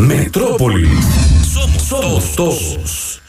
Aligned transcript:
Metrópolis. 0.00 1.04
Somos, 1.44 1.82
somos 1.82 2.34
todos. 2.34 3.20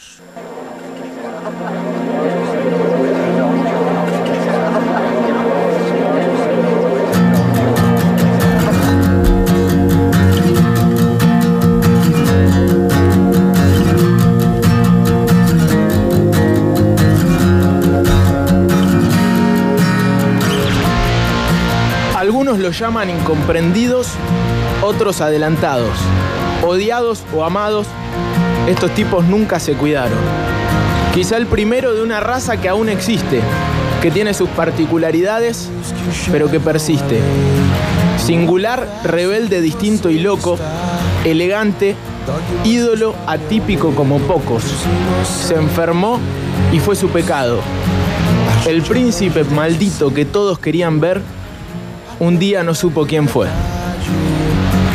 Algunos 22.16 22.58
lo 22.58 22.70
llaman 22.70 23.10
incomprendidos, 23.10 24.08
otros 24.82 25.20
adelantados. 25.20 25.98
Odiados 26.62 27.24
o 27.34 27.44
amados, 27.44 27.88
estos 28.68 28.94
tipos 28.94 29.24
nunca 29.24 29.58
se 29.58 29.72
cuidaron. 29.74 30.18
Quizá 31.12 31.36
el 31.36 31.46
primero 31.46 31.92
de 31.92 32.02
una 32.02 32.20
raza 32.20 32.56
que 32.56 32.68
aún 32.68 32.88
existe, 32.88 33.40
que 34.00 34.12
tiene 34.12 34.32
sus 34.32 34.48
particularidades, 34.50 35.68
pero 36.30 36.48
que 36.48 36.60
persiste. 36.60 37.20
Singular, 38.16 38.86
rebelde, 39.02 39.60
distinto 39.60 40.08
y 40.08 40.20
loco, 40.20 40.56
elegante, 41.24 41.96
ídolo 42.64 43.16
atípico 43.26 43.92
como 43.94 44.20
pocos. 44.20 44.62
Se 45.24 45.56
enfermó 45.56 46.20
y 46.72 46.78
fue 46.78 46.94
su 46.94 47.08
pecado. 47.08 47.58
El 48.66 48.82
príncipe 48.82 49.42
maldito 49.42 50.14
que 50.14 50.24
todos 50.24 50.60
querían 50.60 51.00
ver, 51.00 51.20
un 52.20 52.38
día 52.38 52.62
no 52.62 52.74
supo 52.74 53.04
quién 53.04 53.28
fue. 53.28 53.48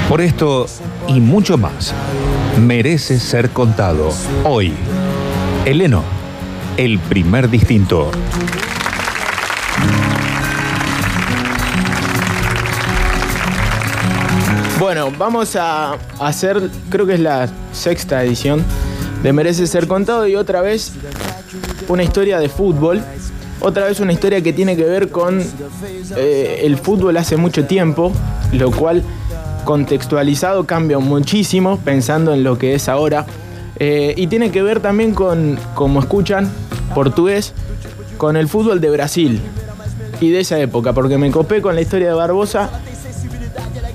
Por 0.08 0.22
esto 0.22 0.68
y 1.08 1.20
mucho 1.20 1.58
más, 1.58 1.94
merece 2.60 3.20
ser 3.20 3.50
contado 3.50 4.10
hoy. 4.44 4.74
Eleno, 5.66 6.04
el 6.76 7.00
primer 7.00 7.50
distinto. 7.50 8.12
Bueno, 14.80 15.12
vamos 15.18 15.56
a 15.56 15.98
hacer, 16.20 16.70
creo 16.90 17.06
que 17.06 17.16
es 17.16 17.20
la 17.20 17.50
sexta 17.72 18.24
edición 18.24 18.64
de 19.24 19.34
Merece 19.34 19.66
Ser 19.66 19.88
Contado 19.88 20.28
y 20.28 20.36
otra 20.36 20.62
vez 20.62 20.94
una 21.88 22.04
historia 22.04 22.40
de 22.40 22.50
fútbol. 22.50 23.02
Otra 23.60 23.86
vez 23.86 24.00
una 24.00 24.14
historia 24.14 24.42
que 24.42 24.54
tiene 24.54 24.78
que 24.78 24.84
ver 24.84 25.10
con 25.10 25.44
eh, 26.16 26.62
el 26.64 26.78
fútbol 26.78 27.18
hace 27.18 27.38
mucho 27.38 27.66
tiempo, 27.66 28.12
lo 28.52 28.70
cual 28.70 29.02
contextualizado 29.68 30.66
cambia 30.66 30.98
muchísimo 30.98 31.78
pensando 31.84 32.34
en 32.34 32.42
lo 32.42 32.58
que 32.58 32.74
es 32.74 32.88
ahora. 32.88 33.26
Eh, 33.80 34.14
y 34.16 34.28
tiene 34.28 34.50
que 34.50 34.64
ver 34.64 34.80
también 34.80 35.14
con, 35.14 35.60
como 35.76 36.00
escuchan, 36.00 36.50
portugués, 36.96 37.54
con 38.18 38.38
el 38.38 38.48
fútbol 38.48 38.80
de 38.80 38.90
Brasil 38.90 39.42
y 40.22 40.32
de 40.32 40.40
esa 40.40 40.58
época, 40.58 40.94
porque 40.94 41.18
me 41.18 41.30
copé 41.32 41.62
con 41.62 41.76
la 41.76 41.82
historia 41.82 42.08
de 42.08 42.14
Barbosa 42.14 42.70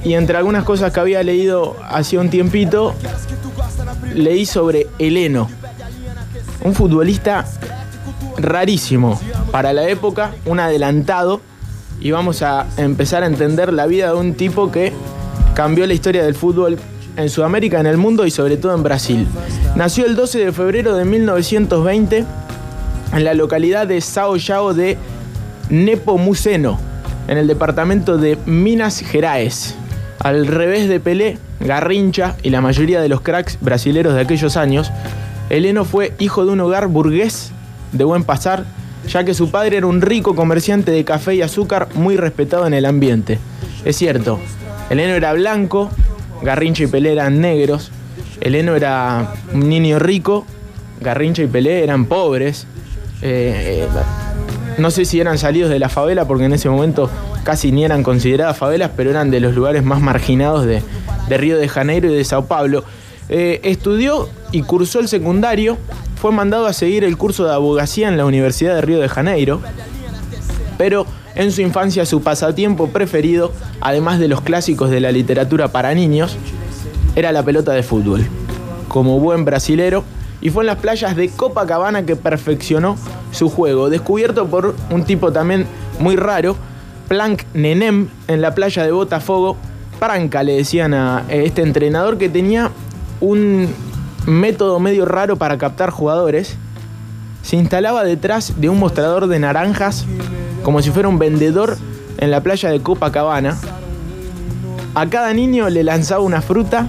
y 0.05 0.13
entre 0.13 0.37
algunas 0.37 0.65
cosas 0.65 0.93
que 0.93 1.01
había 1.01 1.23
leído 1.23 1.75
hace 1.89 2.19
un 2.19 2.29
tiempito, 2.29 2.95
leí 4.15 4.45
sobre 4.45 4.89
Heleno, 4.99 5.49
un 6.63 6.75
futbolista 6.75 7.47
rarísimo 8.37 9.19
para 9.51 9.73
la 9.73 9.89
época, 9.89 10.33
un 10.45 10.61
adelantado, 10.61 11.41
y 11.99 12.11
vamos 12.11 12.43
a 12.43 12.67
empezar 12.77 13.23
a 13.23 13.27
entender 13.27 13.73
la 13.73 13.87
vida 13.87 14.09
de 14.09 14.19
un 14.19 14.35
tipo 14.35 14.71
que 14.71 14.93
cambió 15.55 15.87
la 15.87 15.95
historia 15.95 16.25
del 16.25 16.35
fútbol 16.35 16.79
en 17.17 17.29
Sudamérica, 17.29 17.81
en 17.81 17.87
el 17.87 17.97
mundo 17.97 18.27
y 18.27 18.31
sobre 18.31 18.57
todo 18.57 18.75
en 18.75 18.83
Brasil. 18.83 19.27
Nació 19.77 20.07
el 20.07 20.17
12 20.17 20.47
de 20.47 20.53
febrero 20.53 20.97
de 20.97 21.05
1920 21.05 22.25
en 23.13 23.25
la 23.25 23.35
localidad 23.35 23.87
de 23.87 24.01
Sao 24.01 24.37
João 24.37 24.73
de 24.73 24.97
Nepomuceno, 25.69 26.79
en 27.29 27.39
el 27.39 27.47
departamento 27.47 28.17
de 28.17 28.39
Minas 28.47 29.01
Gerais. 29.01 29.75
Al 30.19 30.47
revés 30.47 30.89
de 30.89 31.01
Pelé, 31.01 31.39
Garrincha 31.61 32.37
y 32.43 32.51
la 32.51 32.61
mayoría 32.61 33.01
de 33.01 33.09
los 33.09 33.21
cracks 33.21 33.59
brasileros 33.61 34.15
de 34.15 34.21
aquellos 34.21 34.57
años, 34.57 34.91
Heleno 35.51 35.85
fue 35.85 36.15
hijo 36.19 36.47
de 36.47 36.53
un 36.53 36.61
hogar 36.61 36.87
burgués 36.87 37.53
de 37.93 38.05
buen 38.05 38.25
pasar, 38.25 38.65
ya 39.09 39.25
que 39.25 39.35
su 39.35 39.51
padre 39.51 39.79
era 39.79 39.87
un 39.87 40.01
rico 40.01 40.35
comerciante 40.35 40.93
de 40.93 41.05
café 41.05 41.35
y 41.35 41.43
azúcar 41.43 41.89
muy 41.95 42.17
respetado 42.17 42.67
en 42.67 42.75
el 42.75 42.87
ambiente. 42.87 43.39
Es 43.85 43.97
cierto, 43.97 44.39
Heleno 44.93 45.15
era 45.15 45.33
blanco, 45.33 45.91
Garrincha 46.43 46.85
y 46.85 46.87
Pelé 46.87 47.13
eran 47.13 47.41
negros, 47.41 47.91
Heleno 48.43 48.77
era 48.77 49.33
un 49.55 49.67
niño 49.67 49.99
rico, 49.99 50.45
Garrincha 51.01 51.43
y 51.43 51.47
Pelé 51.47 51.83
eran 51.83 52.05
pobres. 52.05 52.67
Eh, 53.23 53.87
no 54.77 54.91
sé 54.91 55.07
si 55.07 55.19
eran 55.19 55.39
salidos 55.39 55.71
de 55.71 55.79
la 55.79 55.89
favela, 55.89 56.27
porque 56.27 56.45
en 56.45 56.53
ese 56.53 56.69
momento 56.69 57.09
casi 57.43 57.73
ni 57.73 57.87
eran 57.87 58.03
consideradas 58.03 58.59
favelas, 58.59 58.91
pero 58.95 59.09
eran 59.09 59.31
de 59.31 59.41
los 59.41 59.55
lugares 59.55 59.83
más 59.83 60.03
marginados 60.03 60.67
de, 60.67 60.83
de 61.27 61.39
Río 61.39 61.57
de 61.57 61.69
Janeiro 61.69 62.11
y 62.11 62.15
de 62.15 62.25
Sao 62.25 62.45
Paulo. 62.45 62.85
Eh, 63.31 63.61
estudió 63.63 64.29
y 64.51 64.61
cursó 64.61 65.01
el 65.01 65.09
secundario, 65.09 65.79
fue 66.21 66.33
mandado 66.33 66.67
a 66.67 66.75
seguir 66.75 67.03
el 67.05 67.17
curso 67.17 67.47
de 67.47 67.55
abogacía 67.55 68.09
en 68.09 68.19
la 68.19 68.27
Universidad 68.27 68.75
de 68.75 68.83
Río 68.83 69.01
de 69.01 69.09
Janeiro, 69.09 69.63
pero 70.77 71.07
en 71.35 71.53
su 71.53 71.63
infancia 71.63 72.07
su 72.07 72.23
pasatiempo 72.23 72.89
preferido, 72.89 73.53
además 73.81 74.19
de 74.19 74.29
los 74.29 74.41
clásicos 74.41 74.91
de 74.91 75.01
la 75.01 75.13
literatura 75.13 75.69
para 75.69 75.95
niños, 75.95 76.37
era 77.17 77.33
la 77.33 77.43
pelota 77.43 77.73
de 77.73 77.83
fútbol. 77.83 78.27
Como 78.89 79.21
buen 79.21 79.45
brasilero, 79.45 80.05
y 80.41 80.51
fue 80.51 80.65
en 80.65 80.67
las 80.67 80.79
playas 80.79 81.17
de 81.17 81.29
Copacabana 81.29 82.05
que 82.05 82.17
perfeccionó 82.17 82.97
su 83.31 83.49
juego, 83.49 83.91
descubierto 83.91 84.47
por 84.47 84.75
un 84.91 85.05
tipo 85.05 85.33
también 85.33 85.67
muy 85.99 86.17
raro, 86.17 86.57
Planck 87.09 87.45
Nenem, 87.55 88.09
en 88.27 88.41
la 88.41 88.55
playa 88.55 88.85
de 88.85 88.93
Botafogo. 88.93 89.57
Pranca 90.01 90.43
le 90.43 90.57
decían 90.57 90.95
a 90.95 91.25
este 91.29 91.63
entrenador 91.63 92.19
que 92.19 92.29
tenía 92.29 92.71
un 93.21 93.69
método 94.27 94.81
medio 94.81 95.05
raro 95.05 95.37
para 95.37 95.59
captar 95.59 95.91
jugadores. 95.91 96.57
Se 97.43 97.57
instalaba 97.57 98.03
detrás 98.03 98.61
de 98.61 98.69
un 98.69 98.79
mostrador 98.79 99.29
de 99.29 99.39
naranjas 99.39 100.07
como 100.63 100.83
si 100.83 100.91
fuera 100.91 101.09
un 101.09 101.19
vendedor 101.19 101.77
en 102.19 102.31
la 102.31 102.41
playa 102.41 102.71
de 102.71 102.81
Copacabana. 102.81 103.59
A 104.95 105.07
cada 105.09 105.33
niño 105.33 105.69
le 105.71 105.83
lanzaba 105.83 106.23
una 106.23 106.43
fruta, 106.43 106.89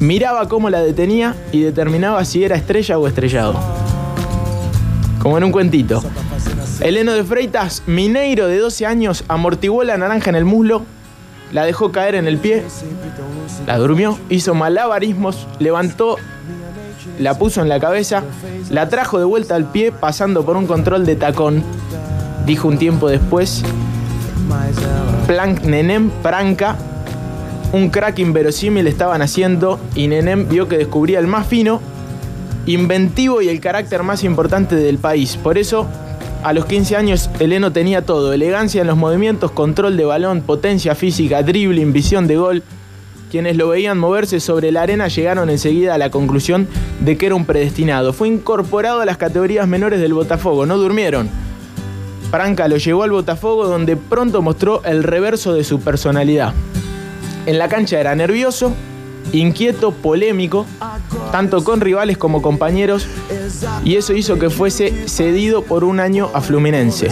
miraba 0.00 0.48
cómo 0.48 0.70
la 0.70 0.80
detenía 0.80 1.34
y 1.52 1.60
determinaba 1.60 2.24
si 2.24 2.44
era 2.44 2.56
estrella 2.56 2.98
o 2.98 3.06
estrellado. 3.06 3.54
Como 5.20 5.38
en 5.38 5.44
un 5.44 5.52
cuentito. 5.52 6.02
Heleno 6.80 7.12
de 7.12 7.24
Freitas, 7.24 7.82
mineiro 7.86 8.48
de 8.48 8.58
12 8.58 8.86
años, 8.86 9.24
amortiguó 9.28 9.82
la 9.82 9.96
naranja 9.96 10.30
en 10.30 10.36
el 10.36 10.44
muslo, 10.44 10.82
la 11.52 11.64
dejó 11.64 11.90
caer 11.90 12.16
en 12.16 12.26
el 12.26 12.38
pie, 12.38 12.64
la 13.66 13.78
durmió, 13.78 14.18
hizo 14.28 14.54
malabarismos, 14.54 15.46
levantó, 15.58 16.16
la 17.18 17.38
puso 17.38 17.62
en 17.62 17.68
la 17.68 17.80
cabeza, 17.80 18.24
la 18.70 18.88
trajo 18.88 19.18
de 19.18 19.24
vuelta 19.24 19.54
al 19.54 19.70
pie 19.70 19.90
pasando 19.90 20.44
por 20.44 20.56
un 20.56 20.66
control 20.66 21.06
de 21.06 21.16
tacón. 21.16 21.64
Dijo 22.46 22.68
un 22.68 22.78
tiempo 22.78 23.08
después, 23.08 23.64
Planck 25.26 25.62
Nenem 25.62 26.10
Pranca, 26.22 26.76
un 27.72 27.90
crack 27.90 28.20
inverosímil 28.20 28.86
estaban 28.86 29.20
haciendo 29.20 29.80
y 29.96 30.06
Nenem 30.06 30.48
vio 30.48 30.68
que 30.68 30.78
descubría 30.78 31.18
el 31.18 31.26
más 31.26 31.48
fino, 31.48 31.80
inventivo 32.66 33.42
y 33.42 33.48
el 33.48 33.60
carácter 33.60 34.04
más 34.04 34.22
importante 34.22 34.76
del 34.76 34.98
país. 34.98 35.36
Por 35.36 35.58
eso, 35.58 35.88
a 36.44 36.52
los 36.52 36.66
15 36.66 36.94
años, 36.94 37.30
Heleno 37.40 37.72
tenía 37.72 38.02
todo, 38.02 38.32
elegancia 38.32 38.80
en 38.80 38.86
los 38.86 38.96
movimientos, 38.96 39.50
control 39.50 39.96
de 39.96 40.04
balón, 40.04 40.42
potencia 40.42 40.94
física, 40.94 41.42
dribbling, 41.42 41.92
visión 41.92 42.28
de 42.28 42.36
gol. 42.36 42.62
Quienes 43.32 43.56
lo 43.56 43.68
veían 43.68 43.98
moverse 43.98 44.38
sobre 44.38 44.70
la 44.70 44.82
arena 44.82 45.08
llegaron 45.08 45.50
enseguida 45.50 45.94
a 45.94 45.98
la 45.98 46.10
conclusión 46.10 46.68
de 47.00 47.18
que 47.18 47.26
era 47.26 47.34
un 47.34 47.44
predestinado. 47.44 48.12
Fue 48.12 48.28
incorporado 48.28 49.00
a 49.00 49.04
las 49.04 49.16
categorías 49.16 49.66
menores 49.66 50.00
del 50.00 50.14
Botafogo, 50.14 50.64
no 50.64 50.78
durmieron. 50.78 51.28
Franca 52.36 52.68
lo 52.68 52.76
llevó 52.76 53.02
al 53.02 53.12
Botafogo 53.12 53.66
donde 53.66 53.96
pronto 53.96 54.42
mostró 54.42 54.84
el 54.84 55.04
reverso 55.04 55.54
de 55.54 55.64
su 55.64 55.80
personalidad. 55.80 56.52
En 57.46 57.58
la 57.58 57.66
cancha 57.70 57.98
era 57.98 58.14
nervioso, 58.14 58.74
inquieto, 59.32 59.90
polémico, 59.90 60.66
tanto 61.32 61.64
con 61.64 61.80
rivales 61.80 62.18
como 62.18 62.42
compañeros, 62.42 63.06
y 63.84 63.96
eso 63.96 64.12
hizo 64.12 64.38
que 64.38 64.50
fuese 64.50 65.08
cedido 65.08 65.62
por 65.62 65.82
un 65.82 65.98
año 65.98 66.28
a 66.34 66.42
Fluminense. 66.42 67.08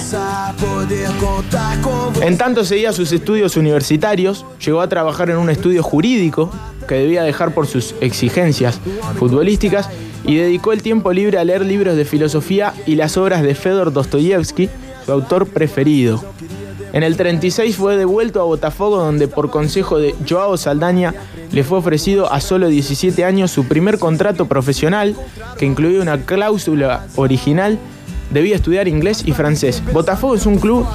En 2.20 2.36
tanto 2.36 2.62
seguía 2.62 2.92
sus 2.92 3.10
estudios 3.10 3.56
universitarios, 3.56 4.44
llegó 4.62 4.82
a 4.82 4.90
trabajar 4.90 5.30
en 5.30 5.38
un 5.38 5.48
estudio 5.48 5.82
jurídico 5.82 6.50
que 6.86 6.96
debía 6.96 7.22
dejar 7.22 7.54
por 7.54 7.66
sus 7.66 7.94
exigencias 8.02 8.78
futbolísticas 9.18 9.88
y 10.26 10.36
dedicó 10.36 10.74
el 10.74 10.82
tiempo 10.82 11.14
libre 11.14 11.38
a 11.38 11.44
leer 11.44 11.64
libros 11.64 11.96
de 11.96 12.04
filosofía 12.04 12.74
y 12.84 12.96
las 12.96 13.16
obras 13.16 13.42
de 13.42 13.54
Fedor 13.54 13.90
Dostoyevsky, 13.90 14.68
su 15.04 15.12
autor 15.12 15.46
preferido. 15.46 16.22
En 16.92 17.02
el 17.02 17.16
36 17.16 17.76
fue 17.76 17.96
devuelto 17.96 18.40
a 18.40 18.44
Botafogo 18.44 18.98
donde 18.98 19.26
por 19.26 19.50
consejo 19.50 19.98
de 19.98 20.14
Joao 20.28 20.56
Saldaña 20.56 21.12
le 21.50 21.64
fue 21.64 21.78
ofrecido 21.78 22.32
a 22.32 22.40
solo 22.40 22.68
17 22.68 23.24
años 23.24 23.50
su 23.50 23.64
primer 23.66 23.98
contrato 23.98 24.46
profesional, 24.46 25.16
que 25.58 25.66
incluía 25.66 26.00
una 26.00 26.20
cláusula 26.20 27.06
original. 27.16 27.78
Debía 28.30 28.56
estudiar 28.56 28.88
inglés 28.88 29.22
y 29.26 29.32
francés. 29.32 29.82
Botafogo 29.92 30.34
es 30.34 30.46
un 30.46 30.58
club 30.58 30.86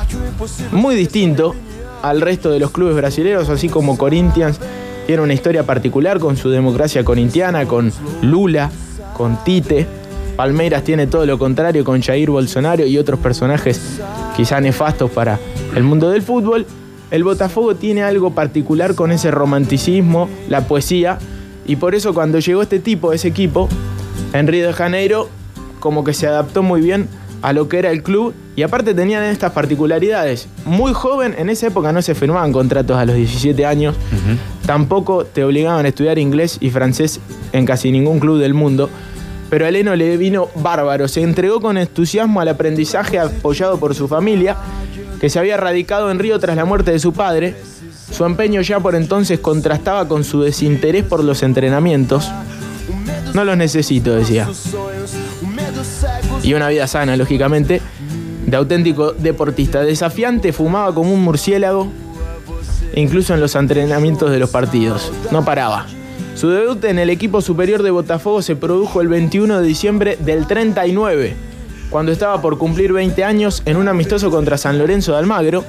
muy 0.71 0.95
distinto 0.95 1.55
al 2.01 2.21
resto 2.21 2.49
de 2.49 2.59
los 2.59 2.71
clubes 2.71 2.95
brasileños, 2.95 3.49
así 3.49 3.67
como 3.69 3.97
Corinthians 3.97 4.59
tiene 5.05 5.23
una 5.23 5.33
historia 5.33 5.63
particular 5.63 6.19
con 6.19 6.37
su 6.37 6.49
democracia 6.49 7.03
corintiana, 7.03 7.65
con 7.65 7.91
Lula, 8.21 8.69
con 9.17 9.43
Tite. 9.43 9.98
Palmeiras 10.39 10.85
tiene 10.85 11.05
todo 11.05 11.25
lo 11.25 11.37
contrario 11.37 11.83
con 11.83 12.01
Jair 12.01 12.29
Bolsonaro 12.29 12.85
y 12.85 12.97
otros 12.97 13.19
personajes 13.19 13.99
quizá 14.37 14.61
nefastos 14.61 15.11
para 15.11 15.37
el 15.75 15.83
mundo 15.83 16.11
del 16.11 16.21
fútbol. 16.21 16.65
El 17.11 17.25
Botafogo 17.25 17.75
tiene 17.75 18.03
algo 18.03 18.31
particular 18.31 18.95
con 18.95 19.11
ese 19.11 19.31
romanticismo, 19.31 20.29
la 20.47 20.65
poesía, 20.65 21.17
y 21.65 21.75
por 21.75 21.93
eso 21.93 22.13
cuando 22.13 22.39
llegó 22.39 22.61
este 22.61 22.79
tipo, 22.79 23.11
ese 23.11 23.27
equipo, 23.27 23.67
en 24.31 24.47
Río 24.47 24.65
de 24.65 24.71
Janeiro, 24.71 25.27
como 25.81 26.05
que 26.05 26.13
se 26.13 26.25
adaptó 26.25 26.63
muy 26.63 26.79
bien 26.79 27.09
a 27.41 27.51
lo 27.51 27.67
que 27.67 27.79
era 27.79 27.91
el 27.91 28.01
club 28.01 28.33
y 28.55 28.61
aparte 28.61 28.93
tenían 28.93 29.25
estas 29.25 29.51
particularidades. 29.51 30.47
Muy 30.63 30.93
joven, 30.93 31.35
en 31.37 31.49
esa 31.49 31.67
época 31.67 31.91
no 31.91 32.01
se 32.01 32.15
firmaban 32.15 32.53
contratos 32.53 32.95
a 32.95 33.03
los 33.03 33.17
17 33.17 33.65
años, 33.65 33.93
tampoco 34.65 35.25
te 35.25 35.43
obligaban 35.43 35.85
a 35.85 35.89
estudiar 35.89 36.17
inglés 36.17 36.59
y 36.61 36.69
francés 36.69 37.19
en 37.51 37.65
casi 37.65 37.91
ningún 37.91 38.19
club 38.21 38.39
del 38.39 38.53
mundo. 38.53 38.89
Pero 39.49 39.65
a 39.65 39.69
Eleno 39.69 39.95
le 39.95 40.15
vino 40.17 40.49
bárbaro, 40.55 41.07
se 41.07 41.21
entregó 41.21 41.59
con 41.59 41.77
entusiasmo 41.77 42.39
al 42.39 42.49
aprendizaje 42.49 43.17
apoyado 43.19 43.79
por 43.79 43.95
su 43.95 44.07
familia, 44.07 44.55
que 45.19 45.29
se 45.29 45.39
había 45.39 45.57
radicado 45.57 46.11
en 46.11 46.19
Río 46.19 46.39
tras 46.39 46.55
la 46.55 46.65
muerte 46.65 46.91
de 46.91 46.99
su 46.99 47.13
padre. 47.13 47.55
Su 48.11 48.25
empeño 48.25 48.61
ya 48.61 48.79
por 48.79 48.95
entonces 48.95 49.39
contrastaba 49.39 50.07
con 50.07 50.23
su 50.23 50.41
desinterés 50.41 51.03
por 51.03 51.23
los 51.23 51.43
entrenamientos. 51.43 52.31
No 53.33 53.43
los 53.43 53.57
necesito, 53.57 54.15
decía. 54.15 54.47
Y 56.43 56.53
una 56.53 56.69
vida 56.69 56.87
sana, 56.87 57.15
lógicamente, 57.17 57.81
de 58.45 58.57
auténtico 58.57 59.13
deportista. 59.13 59.81
Desafiante, 59.81 60.53
fumaba 60.53 60.93
como 60.93 61.13
un 61.13 61.21
murciélago, 61.23 61.87
incluso 62.95 63.33
en 63.33 63.41
los 63.41 63.55
entrenamientos 63.55 64.31
de 64.31 64.39
los 64.39 64.49
partidos. 64.49 65.11
No 65.31 65.45
paraba. 65.45 65.85
Su 66.39 66.47
debut 66.47 66.81
en 66.85 66.99
el 66.99 67.09
equipo 67.09 67.41
superior 67.41 67.83
de 67.83 67.91
Botafogo 67.91 68.41
se 68.41 68.55
produjo 68.55 69.01
el 69.01 69.09
21 69.09 69.59
de 69.59 69.67
diciembre 69.67 70.17
del 70.21 70.47
39, 70.47 71.33
cuando 71.89 72.13
estaba 72.13 72.41
por 72.41 72.57
cumplir 72.57 72.93
20 72.93 73.25
años 73.25 73.61
en 73.65 73.75
un 73.75 73.89
amistoso 73.89 74.31
contra 74.31 74.57
San 74.57 74.79
Lorenzo 74.79 75.11
de 75.11 75.17
Almagro. 75.17 75.65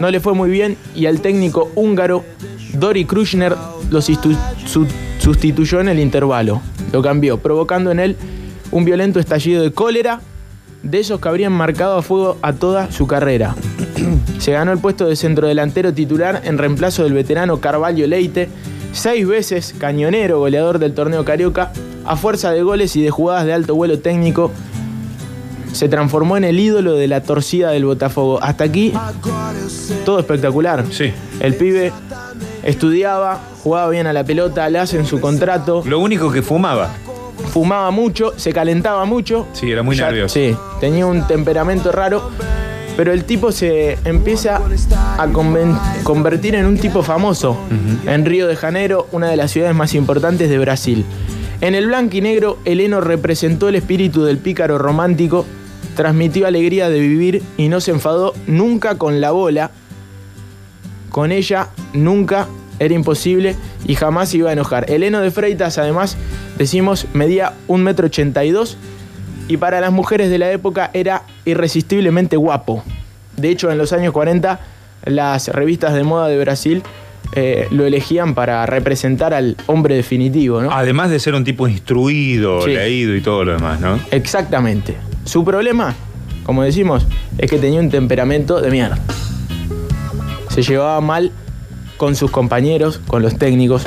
No 0.00 0.10
le 0.10 0.20
fue 0.20 0.32
muy 0.32 0.48
bien 0.48 0.78
y 0.94 1.04
al 1.04 1.20
técnico 1.20 1.70
húngaro 1.74 2.24
Dori 2.72 3.04
Krushner 3.04 3.54
lo 3.90 4.00
sustituyó 4.00 5.80
en 5.80 5.90
el 5.90 5.98
intervalo. 5.98 6.62
Lo 6.90 7.02
cambió, 7.02 7.36
provocando 7.36 7.90
en 7.90 8.00
él 8.00 8.16
un 8.70 8.86
violento 8.86 9.20
estallido 9.20 9.62
de 9.62 9.72
cólera, 9.72 10.22
de 10.82 11.00
esos 11.00 11.20
que 11.20 11.28
habrían 11.28 11.52
marcado 11.52 11.98
a 11.98 12.02
fuego 12.02 12.38
a 12.40 12.54
toda 12.54 12.90
su 12.90 13.06
carrera. 13.06 13.56
Se 14.38 14.52
ganó 14.52 14.72
el 14.72 14.78
puesto 14.78 15.06
de 15.06 15.16
centrodelantero 15.16 15.92
titular 15.92 16.40
en 16.44 16.56
reemplazo 16.56 17.04
del 17.04 17.12
veterano 17.12 17.60
Carvalho 17.60 18.06
Leite, 18.06 18.48
seis 18.92 19.26
veces 19.26 19.74
cañonero 19.78 20.38
goleador 20.40 20.78
del 20.78 20.94
torneo 20.94 21.24
Carioca, 21.24 21.72
a 22.04 22.16
fuerza 22.16 22.50
de 22.52 22.62
goles 22.62 22.96
y 22.96 23.02
de 23.02 23.10
jugadas 23.10 23.44
de 23.46 23.52
alto 23.52 23.74
vuelo 23.74 23.98
técnico, 23.98 24.50
se 25.72 25.88
transformó 25.88 26.36
en 26.36 26.44
el 26.44 26.58
ídolo 26.58 26.94
de 26.94 27.06
la 27.08 27.22
torcida 27.22 27.70
del 27.70 27.84
Botafogo. 27.84 28.42
Hasta 28.42 28.64
aquí, 28.64 28.92
todo 30.04 30.18
espectacular. 30.18 30.84
Sí. 30.90 31.12
El 31.40 31.54
pibe 31.54 31.92
estudiaba, 32.64 33.40
jugaba 33.62 33.90
bien 33.90 34.06
a 34.06 34.12
la 34.12 34.24
pelota, 34.24 34.68
le 34.70 34.78
hacen 34.78 35.06
su 35.06 35.20
contrato, 35.20 35.82
Lo 35.86 36.00
único 36.00 36.32
que 36.32 36.42
fumaba. 36.42 36.88
fumaba 37.52 37.90
mucho, 37.90 38.32
se 38.36 38.52
calentaba 38.52 39.04
mucho. 39.04 39.46
Sí, 39.52 39.70
era 39.70 39.82
muy 39.82 39.96
Ya- 39.96 40.06
nervioso. 40.06 40.34
Sí, 40.34 40.56
tenía 40.80 41.06
un 41.06 41.26
temperamento 41.26 41.92
raro, 41.92 42.30
pero 42.98 43.12
el 43.12 43.22
tipo 43.22 43.52
se 43.52 43.96
empieza 44.04 44.60
a 45.18 45.28
convertir 46.02 46.56
en 46.56 46.66
un 46.66 46.78
tipo 46.78 47.04
famoso 47.04 47.56
en 48.04 48.24
Río 48.24 48.48
de 48.48 48.56
Janeiro, 48.56 49.06
una 49.12 49.28
de 49.28 49.36
las 49.36 49.52
ciudades 49.52 49.76
más 49.76 49.94
importantes 49.94 50.50
de 50.50 50.58
Brasil. 50.58 51.04
En 51.60 51.76
el 51.76 51.86
blanco 51.86 52.16
y 52.16 52.22
negro, 52.22 52.58
Heleno 52.64 53.00
representó 53.00 53.68
el 53.68 53.76
espíritu 53.76 54.24
del 54.24 54.38
pícaro 54.38 54.78
romántico, 54.78 55.46
transmitió 55.94 56.48
alegría 56.48 56.90
de 56.90 56.98
vivir 56.98 57.40
y 57.56 57.68
no 57.68 57.80
se 57.80 57.92
enfadó 57.92 58.34
nunca 58.48 58.98
con 58.98 59.20
la 59.20 59.30
bola. 59.30 59.70
Con 61.10 61.30
ella 61.30 61.68
nunca 61.92 62.48
era 62.80 62.94
imposible 62.94 63.54
y 63.86 63.94
jamás 63.94 64.30
se 64.30 64.38
iba 64.38 64.50
a 64.50 64.54
enojar. 64.54 64.90
Heleno 64.90 65.20
de 65.20 65.30
Freitas, 65.30 65.78
además, 65.78 66.16
decimos, 66.58 67.06
medía 67.12 67.52
1,82 67.68 68.72
m 68.72 68.97
y 69.48 69.56
para 69.56 69.80
las 69.80 69.90
mujeres 69.92 70.30
de 70.30 70.38
la 70.38 70.50
época 70.52 70.90
era 70.92 71.22
irresistiblemente 71.44 72.36
guapo. 72.36 72.82
De 73.36 73.50
hecho, 73.50 73.70
en 73.70 73.78
los 73.78 73.92
años 73.92 74.12
40, 74.12 74.60
las 75.04 75.48
revistas 75.48 75.94
de 75.94 76.04
moda 76.04 76.28
de 76.28 76.38
Brasil 76.38 76.82
eh, 77.34 77.66
lo 77.70 77.84
elegían 77.86 78.34
para 78.34 78.64
representar 78.66 79.34
al 79.34 79.56
hombre 79.66 79.94
definitivo, 79.96 80.60
¿no? 80.62 80.70
Además 80.72 81.10
de 81.10 81.18
ser 81.20 81.34
un 81.34 81.44
tipo 81.44 81.68
instruido, 81.68 82.62
Sí. 82.62 82.70
leído 82.70 83.14
y 83.14 83.20
todo 83.20 83.44
lo 83.44 83.52
demás, 83.52 83.80
¿no? 83.80 83.98
Exactamente. 84.10 84.96
Su 85.24 85.44
problema, 85.44 85.94
como 86.44 86.62
decimos, 86.62 87.06
es 87.36 87.50
que 87.50 87.58
tenía 87.58 87.80
un 87.80 87.90
temperamento 87.90 88.60
de 88.60 88.70
mierda. 88.70 88.98
Se 90.50 90.62
llevaba 90.62 91.00
mal 91.00 91.30
con 91.96 92.16
sus 92.16 92.30
compañeros, 92.30 93.00
con 93.06 93.22
los 93.22 93.36
técnicos. 93.38 93.82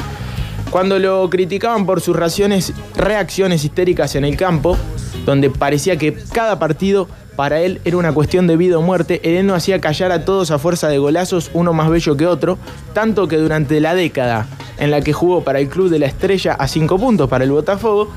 Cuando 0.69 0.99
lo 0.99 1.29
criticaban 1.29 1.85
por 1.85 1.99
sus 1.99 2.15
raciones, 2.15 2.73
reacciones 2.95 3.63
histéricas 3.65 4.15
en 4.15 4.23
el 4.23 4.37
campo, 4.37 4.77
donde 5.25 5.49
parecía 5.49 5.97
que 5.97 6.13
cada 6.33 6.59
partido 6.59 7.07
para 7.35 7.61
él 7.61 7.81
era 7.85 7.97
una 7.97 8.11
cuestión 8.13 8.45
de 8.47 8.57
vida 8.57 8.77
o 8.77 8.81
muerte, 8.81 9.21
él 9.23 9.45
no 9.45 9.55
hacía 9.55 9.79
callar 9.81 10.11
a 10.11 10.25
todos 10.25 10.51
a 10.51 10.59
fuerza 10.59 10.87
de 10.89 10.97
golazos, 10.97 11.49
uno 11.53 11.73
más 11.73 11.89
bello 11.89 12.17
que 12.17 12.27
otro, 12.27 12.57
tanto 12.93 13.27
que 13.27 13.37
durante 13.37 13.79
la 13.79 13.95
década 13.95 14.47
en 14.77 14.91
la 14.91 15.01
que 15.01 15.13
jugó 15.13 15.43
para 15.43 15.59
el 15.59 15.69
Club 15.69 15.89
de 15.89 15.99
la 15.99 16.07
Estrella 16.07 16.53
a 16.53 16.67
cinco 16.67 16.97
puntos 16.99 17.29
para 17.29 17.43
el 17.43 17.51
Botafogo, 17.51 18.09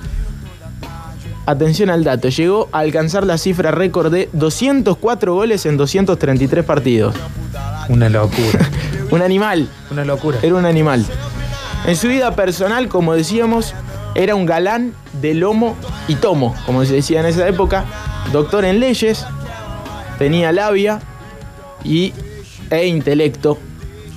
atención 1.47 1.91
al 1.91 2.05
dato, 2.05 2.29
llegó 2.29 2.69
a 2.73 2.81
alcanzar 2.81 3.25
la 3.25 3.39
cifra 3.39 3.71
récord 3.71 4.13
de 4.13 4.29
204 4.33 5.35
goles 5.35 5.67
en 5.67 5.77
233 5.77 6.65
partidos. 6.65 7.15
Una 7.89 8.09
locura. 8.09 8.69
Un 9.11 9.23
animal, 9.23 9.69
Una 9.91 10.05
locura. 10.05 10.39
era 10.43 10.55
un 10.57 10.65
animal. 10.65 11.05
En 11.87 11.95
su 11.95 12.09
vida 12.09 12.35
personal, 12.35 12.89
como 12.89 13.15
decíamos, 13.15 13.75
era 14.15 14.35
un 14.35 14.47
galán 14.47 14.95
de 15.21 15.35
lomo 15.35 15.77
y 16.09 16.15
tomo, 16.17 16.55
como 16.67 16.85
se 16.85 16.95
decía 16.95 17.21
en 17.21 17.27
esa 17.27 17.47
época, 17.49 17.85
doctor 18.33 18.65
en 18.65 18.81
leyes, 18.81 19.27
tenía 20.19 20.53
labia 20.53 21.01
y, 21.83 22.13
e 22.71 22.87
intelecto, 22.87 23.59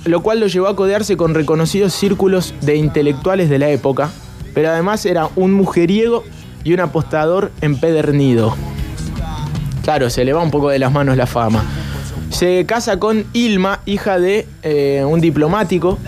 lo 0.04 0.22
cual 0.22 0.40
lo 0.40 0.46
llevó 0.46 0.68
a 0.68 0.76
codearse 0.76 1.16
con 1.16 1.34
reconocidos 1.34 1.92
círculos 1.92 2.54
de 2.60 2.76
intelectuales 2.76 3.50
de 3.50 3.58
la 3.58 3.68
época, 3.70 4.10
pero 4.54 4.70
además 4.70 5.04
era 5.04 5.28
un 5.36 5.52
mujeriego 5.52 6.24
y 6.64 6.72
un 6.72 6.80
apostador 6.80 7.50
empedernido. 7.60 8.54
Claro, 9.82 10.10
se 10.10 10.24
le 10.24 10.32
va 10.32 10.42
un 10.42 10.50
poco 10.50 10.68
de 10.68 10.78
las 10.78 10.92
manos 10.92 11.16
la 11.16 11.26
fama. 11.26 11.64
Se 12.30 12.66
casa 12.66 12.98
con 12.98 13.24
Ilma, 13.32 13.80
hija 13.86 14.18
de 14.18 14.46
eh, 14.62 15.02
un 15.04 15.20
diplomático. 15.20 15.98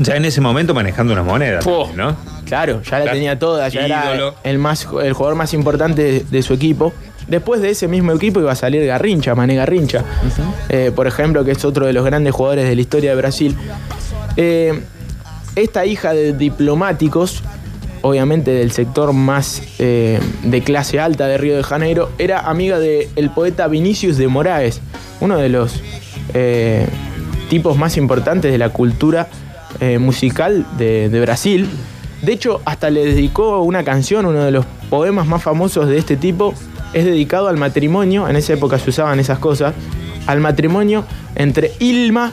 Ya 0.00 0.16
en 0.16 0.24
ese 0.24 0.40
momento 0.40 0.72
manejando 0.72 1.12
una 1.12 1.22
moneda, 1.22 1.60
¿no? 1.94 2.16
Claro, 2.48 2.82
ya 2.82 2.98
la 2.98 3.04
Claro. 3.04 3.12
tenía 3.16 3.38
toda, 3.38 3.68
ya 3.68 3.86
Ídolo. 3.86 4.28
era 4.28 4.34
el, 4.44 4.58
más, 4.58 4.86
el 5.02 5.12
jugador 5.12 5.36
más 5.36 5.54
importante 5.54 6.02
de, 6.02 6.24
de 6.28 6.42
su 6.42 6.54
equipo. 6.54 6.92
Después 7.28 7.60
de 7.60 7.70
ese 7.70 7.88
mismo 7.88 8.12
equipo 8.12 8.40
iba 8.40 8.52
a 8.52 8.56
salir 8.56 8.84
Garrincha, 8.86 9.34
Mané 9.34 9.54
Garrincha, 9.54 10.02
eh, 10.70 10.90
por 10.96 11.06
ejemplo, 11.06 11.44
que 11.44 11.52
es 11.52 11.64
otro 11.64 11.84
de 11.86 11.92
los 11.92 12.04
grandes 12.04 12.32
jugadores 12.34 12.66
de 12.68 12.74
la 12.74 12.80
historia 12.80 13.10
de 13.10 13.16
Brasil. 13.16 13.54
Eh, 14.36 14.80
esta 15.54 15.84
hija 15.84 16.14
de 16.14 16.32
diplomáticos, 16.32 17.42
obviamente 18.00 18.52
del 18.52 18.70
sector 18.70 19.12
más 19.12 19.60
eh, 19.78 20.20
de 20.44 20.62
clase 20.62 21.00
alta 21.00 21.26
de 21.26 21.36
Río 21.36 21.56
de 21.56 21.62
Janeiro, 21.64 22.10
era 22.18 22.40
amiga 22.48 22.78
del 22.78 23.30
poeta 23.34 23.68
Vinicius 23.68 24.16
de 24.16 24.28
Moraes, 24.28 24.80
uno 25.20 25.36
de 25.36 25.48
los 25.50 25.82
eh, 26.32 26.86
tipos 27.50 27.76
más 27.76 27.96
importantes 27.98 28.50
de 28.52 28.56
la 28.58 28.70
cultura 28.70 29.28
eh, 29.80 29.98
musical 29.98 30.64
de, 30.78 31.08
de 31.10 31.20
Brasil. 31.20 31.68
De 32.22 32.32
hecho, 32.32 32.60
hasta 32.64 32.90
le 32.90 33.04
dedicó 33.04 33.62
una 33.62 33.84
canción, 33.84 34.26
uno 34.26 34.42
de 34.44 34.50
los 34.50 34.66
poemas 34.90 35.26
más 35.26 35.42
famosos 35.42 35.88
de 35.88 35.98
este 35.98 36.16
tipo, 36.16 36.54
es 36.92 37.04
dedicado 37.04 37.48
al 37.48 37.56
matrimonio, 37.56 38.28
en 38.28 38.36
esa 38.36 38.54
época 38.54 38.78
se 38.78 38.90
usaban 38.90 39.20
esas 39.20 39.38
cosas, 39.38 39.74
al 40.26 40.40
matrimonio 40.40 41.04
entre 41.36 41.72
Ilma 41.78 42.32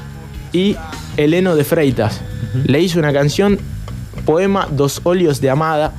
y 0.51 0.75
Heleno 1.17 1.55
de 1.55 1.63
Freitas. 1.63 2.21
Le 2.65 2.79
hizo 2.79 2.99
una 2.99 3.13
canción, 3.13 3.59
poema 4.25 4.67
Dos 4.71 5.01
óleos 5.03 5.41
de 5.41 5.49
Amada. 5.49 5.93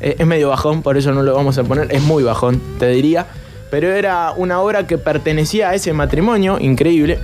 Eh, 0.00 0.16
es 0.18 0.26
medio 0.26 0.48
bajón, 0.48 0.82
por 0.82 0.96
eso 0.96 1.12
no 1.12 1.22
lo 1.22 1.34
vamos 1.34 1.56
a 1.58 1.64
poner, 1.64 1.94
es 1.94 2.02
muy 2.02 2.22
bajón, 2.22 2.60
te 2.78 2.88
diría. 2.88 3.26
Pero 3.70 3.88
era 3.88 4.32
una 4.36 4.60
obra 4.60 4.86
que 4.86 4.98
pertenecía 4.98 5.70
a 5.70 5.74
ese 5.74 5.92
matrimonio, 5.92 6.58
increíble. 6.58 7.18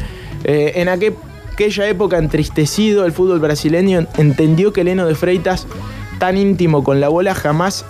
Eh, 0.44 0.72
en 0.76 0.88
aquel 0.88 1.14
aquella 1.56 1.88
época 1.88 2.18
entristecido 2.18 3.06
el 3.06 3.12
fútbol 3.12 3.40
brasileño 3.40 4.06
entendió 4.18 4.74
que 4.74 4.82
Eleno 4.82 5.06
de 5.06 5.14
Freitas, 5.14 5.66
tan 6.18 6.36
íntimo 6.36 6.84
con 6.84 7.00
la 7.00 7.08
bola, 7.08 7.34
jamás 7.34 7.84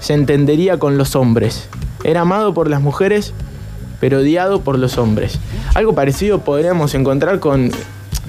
se 0.00 0.14
entendería 0.14 0.78
con 0.78 0.98
los 0.98 1.16
hombres. 1.16 1.68
Era 2.04 2.22
amado 2.22 2.54
por 2.54 2.68
las 2.68 2.80
mujeres, 2.80 3.32
pero 4.00 4.18
odiado 4.18 4.62
por 4.62 4.78
los 4.78 4.98
hombres. 4.98 5.38
Algo 5.74 5.94
parecido 5.94 6.40
podríamos 6.40 6.94
encontrar 6.94 7.38
con, 7.38 7.70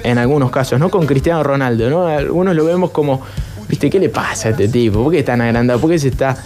en 0.04 0.18
algunos 0.18 0.52
casos, 0.52 0.80
¿no? 0.80 0.90
Con 0.90 1.06
Cristiano 1.06 1.44
Ronaldo, 1.44 1.90
¿no? 1.90 2.06
Algunos 2.06 2.56
lo 2.56 2.66
vemos 2.66 2.92
como, 2.92 3.22
viste, 3.68 3.90
¿qué 3.90 4.00
le 4.00 4.10
pasa 4.10 4.50
a 4.50 4.52
este 4.52 4.68
tipo? 4.68 5.04
¿Por 5.04 5.12
qué 5.12 5.20
es 5.20 5.26
tan 5.26 5.42
agrandado? 5.42 5.80
¿Por 5.80 5.90
qué 5.90 5.98
se 5.98 6.10
está 6.10 6.38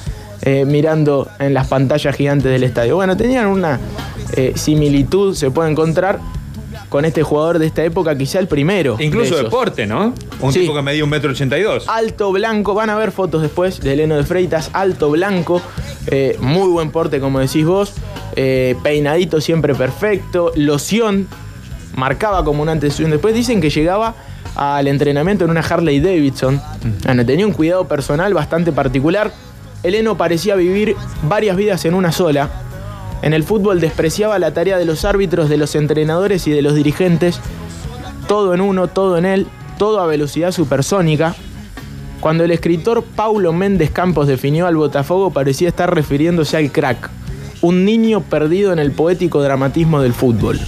eh, 0.42 0.64
mirando 0.66 1.28
en 1.40 1.54
las 1.54 1.68
pantallas 1.68 2.16
gigantes 2.16 2.50
del 2.50 2.64
estadio? 2.64 2.96
Bueno, 2.96 3.18
tenían 3.18 3.48
una 3.48 3.80
eh, 4.34 4.54
similitud, 4.56 5.36
se 5.36 5.52
puede 5.52 5.72
encontrar 5.72 6.20
con 6.90 7.04
este 7.06 7.22
jugador 7.24 7.60
de 7.60 7.66
esta 7.68 7.84
época, 7.84 8.18
quizá 8.18 8.40
el 8.40 8.48
primero. 8.48 8.96
Incluso 9.00 9.36
de 9.36 9.44
deporte, 9.44 9.86
¿no? 9.86 10.14
Un 10.40 10.54
Sí. 10.54 10.62
tipo 10.62 10.74
que 10.74 10.82
medía 10.82 11.04
un 11.04 11.10
metro 11.10 11.32
ochenta 11.32 11.58
y 11.58 11.64
dos. 11.64 11.88
Alto 11.88 12.32
blanco, 12.32 12.74
van 12.74 12.90
a 12.90 12.96
ver 12.96 13.12
fotos 13.12 13.42
después 13.42 13.80
de 13.82 13.94
Eleno 13.94 14.16
de 14.16 14.24
Freitas, 14.24 14.70
alto 14.74 15.10
blanco, 15.12 15.62
eh, 16.08 16.38
muy 16.40 16.70
buen 16.70 16.92
porte 16.92 17.20
como 17.20 17.40
decís 17.40 17.66
vos, 17.66 17.94
eh, 18.36 18.76
peinadito 18.84 19.42
siempre 19.42 19.76
perfecto, 19.76 20.52
loción, 20.56 21.28
marcaba 21.96 22.46
como 22.46 22.62
un 22.62 22.70
antes 22.70 23.00
y 23.00 23.04
un 23.04 23.12
después. 23.12 23.34
Dicen 23.36 23.60
que 23.60 23.70
llegaba 23.70 24.16
al 24.56 24.88
entrenamiento 24.88 25.44
en 25.46 25.52
una 25.52 25.62
Harley 25.62 26.00
Davidson, 26.00 26.62
Bueno, 27.04 27.26
tenía 27.26 27.46
un 27.46 27.54
cuidado 27.54 27.88
personal 27.88 28.34
bastante 28.34 28.72
particular. 28.72 29.32
Eleno 29.84 30.18
parecía 30.18 30.56
vivir 30.56 30.96
varias 31.24 31.56
vidas 31.58 31.86
en 31.86 31.94
una 31.94 32.12
sola. 32.12 32.50
En 33.22 33.34
el 33.34 33.44
fútbol 33.44 33.80
despreciaba 33.80 34.40
la 34.40 34.54
tarea 34.54 34.78
de 34.78 34.86
los 34.86 35.06
árbitros, 35.06 35.50
de 35.50 35.58
los 35.58 35.76
entrenadores 35.76 36.48
y 36.48 36.52
de 36.52 36.62
los 36.62 36.76
dirigentes. 36.76 37.40
Todo 38.28 38.54
en 38.54 38.62
uno, 38.62 38.88
todo 38.88 39.18
en 39.18 39.26
él, 39.26 39.48
todo 39.78 40.00
a 40.00 40.06
velocidad 40.06 40.52
supersónica. 40.52 41.36
Cuando 42.20 42.44
el 42.44 42.52
escritor 42.52 43.04
Paulo 43.04 43.54
Méndez 43.54 43.92
Campos 43.92 44.28
definió 44.28 44.68
al 44.68 44.76
Botafogo 44.76 45.32
parecía 45.32 45.70
estar 45.70 45.94
refiriéndose 45.94 46.58
al 46.58 46.72
crack, 46.72 47.10
un 47.62 47.86
niño 47.86 48.22
perdido 48.22 48.74
en 48.74 48.80
el 48.80 48.92
poético 48.92 49.42
dramatismo 49.42 50.02
del 50.02 50.14
fútbol. 50.14 50.60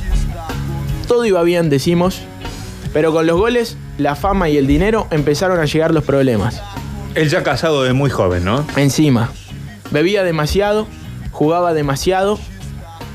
Todo 1.07 1.25
iba 1.25 1.41
bien, 1.43 1.69
decimos, 1.69 2.21
pero 2.93 3.11
con 3.11 3.25
los 3.25 3.37
goles, 3.37 3.77
la 3.97 4.15
fama 4.15 4.49
y 4.49 4.57
el 4.57 4.67
dinero 4.67 5.07
empezaron 5.11 5.59
a 5.59 5.65
llegar 5.65 5.93
los 5.93 6.03
problemas. 6.03 6.61
Él 7.15 7.29
ya 7.29 7.43
casado 7.43 7.83
de 7.83 7.93
muy 7.93 8.09
joven, 8.09 8.45
¿no? 8.45 8.65
Encima, 8.75 9.31
bebía 9.91 10.23
demasiado, 10.23 10.87
jugaba 11.39 11.73
demasiado 11.73 12.37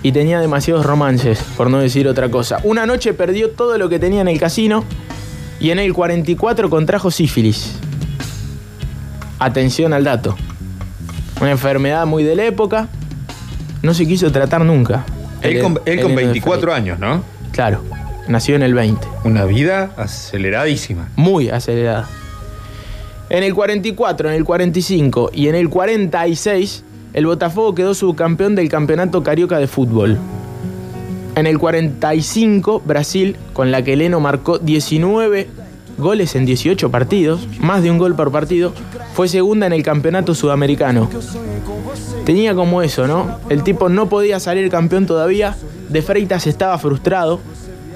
y 0.02 0.12
tenía 0.12 0.40
demasiados 0.40 0.86
romances, 0.86 1.42
por 1.58 1.68
no 1.68 1.78
decir 1.80 2.08
otra 2.08 2.30
cosa. 2.30 2.58
Una 2.64 2.86
noche 2.86 3.12
perdió 3.12 3.50
todo 3.50 3.76
lo 3.76 3.90
que 3.90 3.98
tenía 3.98 4.22
en 4.22 4.28
el 4.28 4.40
casino 4.40 4.82
y 5.60 5.72
en 5.72 5.78
el 5.78 5.92
44 5.92 6.70
contrajo 6.70 7.10
sífilis. 7.10 7.74
Atención 9.38 9.92
al 9.92 10.04
dato. 10.04 10.38
Una 11.38 11.50
enfermedad 11.50 12.06
muy 12.06 12.24
de 12.24 12.34
la 12.34 12.46
época. 12.46 12.88
No 13.82 13.92
se 13.92 14.06
quiso 14.06 14.32
tratar 14.32 14.64
nunca. 14.64 15.04
Él 15.42 15.60
con, 15.60 15.78
él 15.84 16.00
con 16.00 16.12
Eleno 16.12 16.20
de 16.20 16.24
24 16.24 16.62
Frey. 16.62 16.74
años, 16.74 16.98
¿no? 16.98 17.22
Claro, 17.52 17.84
nació 18.26 18.56
en 18.56 18.62
el 18.62 18.72
20. 18.72 19.06
Una 19.24 19.44
vida 19.44 19.90
aceleradísima. 19.98 21.10
muy 21.16 21.50
acelerada. 21.50 22.08
En 23.28 23.42
el 23.42 23.54
44, 23.54 24.30
en 24.30 24.34
el 24.34 24.44
45 24.44 25.30
y 25.34 25.48
en 25.48 25.56
el 25.56 25.68
46, 25.68 26.84
el 27.14 27.26
Botafogo 27.26 27.74
quedó 27.74 27.94
subcampeón 27.94 28.56
del 28.56 28.68
Campeonato 28.68 29.22
Carioca 29.22 29.58
de 29.58 29.68
Fútbol. 29.68 30.18
En 31.36 31.46
el 31.46 31.58
45, 31.58 32.82
Brasil, 32.84 33.36
con 33.52 33.70
la 33.70 33.82
que 33.82 33.96
Leno 33.96 34.18
marcó 34.18 34.58
19 34.58 35.48
goles 35.96 36.34
en 36.34 36.44
18 36.44 36.90
partidos, 36.90 37.46
más 37.60 37.84
de 37.84 37.92
un 37.92 37.98
gol 37.98 38.16
por 38.16 38.32
partido, 38.32 38.72
fue 39.14 39.28
segunda 39.28 39.66
en 39.66 39.72
el 39.72 39.84
Campeonato 39.84 40.34
Sudamericano. 40.34 41.08
Tenía 42.24 42.54
como 42.56 42.82
eso, 42.82 43.06
¿no? 43.06 43.38
El 43.48 43.62
tipo 43.62 43.88
no 43.88 44.08
podía 44.08 44.40
salir 44.40 44.68
campeón 44.68 45.06
todavía, 45.06 45.56
De 45.88 46.02
Freitas 46.02 46.48
estaba 46.48 46.78
frustrado, 46.78 47.40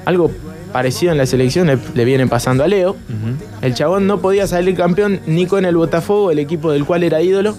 algo 0.05 0.31
parecido 0.73 1.11
en 1.11 1.19
la 1.19 1.27
selección 1.27 1.67
le, 1.67 1.79
le 1.95 2.05
viene 2.05 2.29
pasando 2.29 2.63
a 2.63 2.69
Leo. 2.69 2.95
El 3.63 3.75
chabón 3.75 4.07
no 4.07 4.21
podía 4.21 4.47
salir 4.47 4.77
campeón 4.77 5.21
ni 5.27 5.47
con 5.47 5.65
el 5.65 5.77
Botafogo, 5.77 6.31
el 6.31 6.39
equipo 6.39 6.71
del 6.71 6.85
cual 6.85 7.03
era 7.03 7.21
ídolo, 7.21 7.57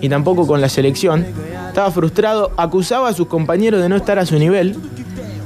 y 0.00 0.08
tampoco 0.08 0.46
con 0.46 0.60
la 0.60 0.68
selección. 0.68 1.26
Estaba 1.68 1.90
frustrado, 1.90 2.52
acusaba 2.56 3.08
a 3.08 3.12
sus 3.12 3.26
compañeros 3.28 3.80
de 3.80 3.88
no 3.88 3.96
estar 3.96 4.18
a 4.18 4.26
su 4.26 4.38
nivel. 4.38 4.76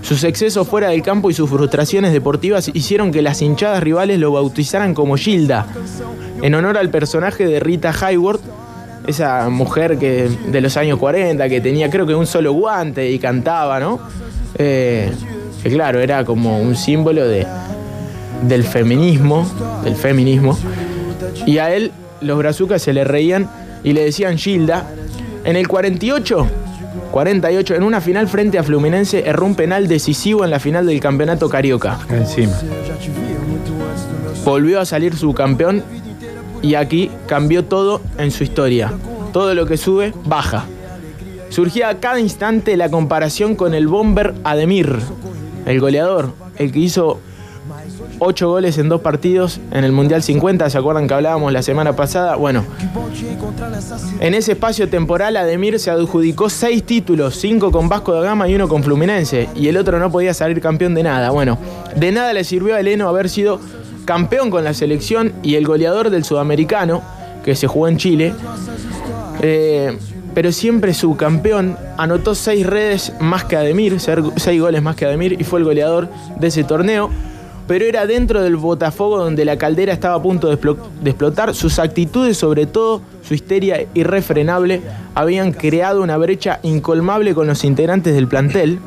Sus 0.03 0.23
excesos 0.25 0.69
fuera 0.69 0.89
del 0.89 1.03
campo 1.03 1.31
y 1.31 1.35
sus 1.35 1.49
frustraciones 1.49 2.13
deportivas 2.13 2.71
hicieron 2.75 3.11
que 3.11 3.23
las 3.23 3.41
hinchadas 3.41 3.83
rivales 3.83 4.19
lo 4.19 4.33
bautizaran 4.33 4.93
como 4.93 5.17
Gilda, 5.17 5.67
en 6.43 6.55
honor 6.55 6.77
al 6.77 6.91
personaje 6.91 7.47
de 7.47 7.59
Rita 7.59 7.91
Hayworth, 7.91 8.43
esa 9.07 9.49
mujer 9.49 9.99
que 9.99 10.29
de 10.49 10.61
los 10.61 10.77
años 10.77 10.99
40 10.99 11.49
que 11.49 11.61
tenía 11.61 11.91
creo 11.91 12.07
que 12.07 12.15
un 12.15 12.27
solo 12.27 12.53
guante 12.53 13.11
y 13.11 13.19
cantaba, 13.19 13.81
¿no? 13.81 13.99
Eh, 14.57 15.11
que 15.63 15.71
claro, 15.71 16.01
era 16.01 16.25
como 16.25 16.61
un 16.61 16.77
símbolo 16.77 17.27
de, 17.27 17.47
del 18.43 18.65
feminismo, 18.65 19.47
del 19.83 19.97
feminismo. 19.97 20.59
Y 21.47 21.59
a 21.59 21.75
él 21.75 21.93
los 22.21 22.39
brazucas 22.39 22.83
se 22.83 22.93
le 22.93 23.05
reían 23.05 23.49
y 23.85 23.93
le 23.93 24.05
decían 24.05 24.37
Gilda. 24.37 24.91
En 25.45 25.57
el 25.57 25.69
48, 25.69 26.49
48, 27.13 27.75
en 27.75 27.83
una 27.83 28.01
final 28.01 28.27
frente 28.27 28.59
a 28.59 28.65
Fluminense, 28.65 29.29
erró 29.29 29.47
un 29.47 29.55
penal 29.55 29.87
decisivo 29.87 30.45
en 30.45 30.51
la 30.51 30.59
final 30.59 30.87
del 30.87 30.99
campeonato 30.99 31.49
carioca. 31.49 32.01
Encima. 32.11 32.55
Volvió 34.45 34.81
a 34.81 34.85
salir 34.85 35.17
subcampeón 35.17 35.85
y 36.63 36.75
aquí 36.75 37.11
cambió 37.27 37.65
todo 37.65 38.01
en 38.19 38.31
su 38.31 38.43
historia. 38.43 38.93
Todo 39.33 39.55
lo 39.55 39.67
que 39.67 39.77
sube, 39.77 40.13
baja. 40.25 40.65
Surgía 41.51 41.89
a 41.89 42.01
cada 42.01 42.19
instante 42.19 42.77
la 42.77 42.89
comparación 42.89 43.55
con 43.55 43.75
el 43.75 43.87
bomber 43.87 44.35
Ademir, 44.43 44.99
el 45.67 45.79
goleador, 45.79 46.33
el 46.57 46.73
que 46.73 46.81
hizo 46.81 47.21
8 48.19 48.49
goles 48.49 48.79
en 48.79 48.89
dos 48.89 49.01
partidos 49.01 49.61
en 49.71 49.85
el 49.85 49.93
Mundial 49.93 50.23
50, 50.23 50.69
¿se 50.71 50.79
acuerdan 50.79 51.07
que 51.07 51.15
hablábamos 51.15 51.53
la 51.53 51.63
semana 51.63 51.95
pasada? 51.95 52.37
Bueno, 52.37 52.65
en 54.21 54.35
ese 54.35 54.53
espacio 54.53 54.89
temporal 54.89 55.37
Ademir 55.37 55.79
se 55.79 55.91
adjudicó 55.91 56.49
6 56.49 56.85
títulos, 56.85 57.37
5 57.37 57.71
con 57.71 57.89
Vasco 57.89 58.13
da 58.13 58.21
Gama 58.21 58.49
y 58.49 58.55
uno 58.55 58.69
con 58.69 58.83
Fluminense, 58.83 59.49
y 59.55 59.69
el 59.69 59.77
otro 59.77 59.99
no 59.99 60.11
podía 60.11 60.35
salir 60.35 60.61
campeón 60.61 60.95
de 60.95 61.03
nada. 61.03 61.31
Bueno, 61.31 61.59
de 61.97 62.13
nada 62.13 62.33
le 62.33 62.45
sirvió 62.45 62.75
a 62.75 62.81
Eleno 62.81 63.09
haber 63.09 63.29
sido 63.29 63.61
campeón 64.05 64.51
con 64.51 64.65
la 64.65 64.75
selección 64.75 65.33
y 65.43 65.55
el 65.57 65.67
goleador 65.67 66.11
del 66.11 66.25
sudamericano, 66.25 67.03
que 67.45 67.55
se 67.57 67.67
jugó 67.67 67.89
en 67.89 67.97
Chile. 67.97 68.35
Eh, 69.43 69.97
pero 70.35 70.51
siempre 70.51 70.95
su 70.95 71.17
campeón 71.17 71.77
anotó 71.97 72.35
seis 72.35 72.67
redes 72.67 73.13
más 73.21 73.45
que 73.45 73.57
Ademir, 73.57 73.99
seis 74.01 74.61
goles 74.61 74.83
más 74.83 74.97
que 74.97 75.05
Ademir, 75.07 75.41
y 75.41 75.45
fue 75.45 75.61
el 75.61 75.65
goleador 75.65 76.09
de 76.39 76.49
ese 76.49 76.65
torneo. 76.65 77.11
Pero 77.67 77.85
era 77.87 78.07
dentro 78.07 78.43
del 78.43 78.57
Botafogo 78.57 79.19
donde 79.19 79.45
la 79.47 79.57
caldera 79.57 79.93
estaba 79.93 80.17
a 80.17 80.23
punto 80.23 80.49
de, 80.49 80.59
explo- 80.61 80.77
de 81.03 81.11
explotar. 81.11 81.55
Sus 81.55 81.79
actitudes, 81.79 82.37
sobre 82.37 82.67
todo 82.67 83.01
su 83.27 83.33
histeria 83.35 83.87
irrefrenable, 83.95 84.83
habían 85.15 85.53
creado 85.53 86.03
una 86.03 86.17
brecha 86.19 86.61
incolmable 86.63 87.35
con 87.35 87.47
los 87.47 87.65
integrantes 87.65 88.15
del 88.15 88.29
plantel 88.29 88.81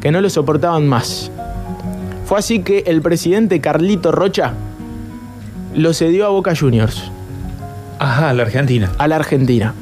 que 0.00 0.10
no 0.10 0.20
lo 0.20 0.28
soportaban 0.30 0.86
más. 0.88 1.30
Fue 2.26 2.38
así 2.38 2.60
que 2.62 2.84
el 2.86 3.02
presidente 3.02 3.60
Carlito 3.60 4.10
Rocha 4.10 4.54
lo 5.74 5.92
cedió 5.94 6.26
a 6.26 6.30
Boca 6.30 6.54
Juniors 6.56 7.10
Ajá, 7.98 8.32
la 8.32 8.42
Argentina. 8.42 8.90
a 8.98 9.06
la 9.08 9.16
Argentina. 9.16 9.74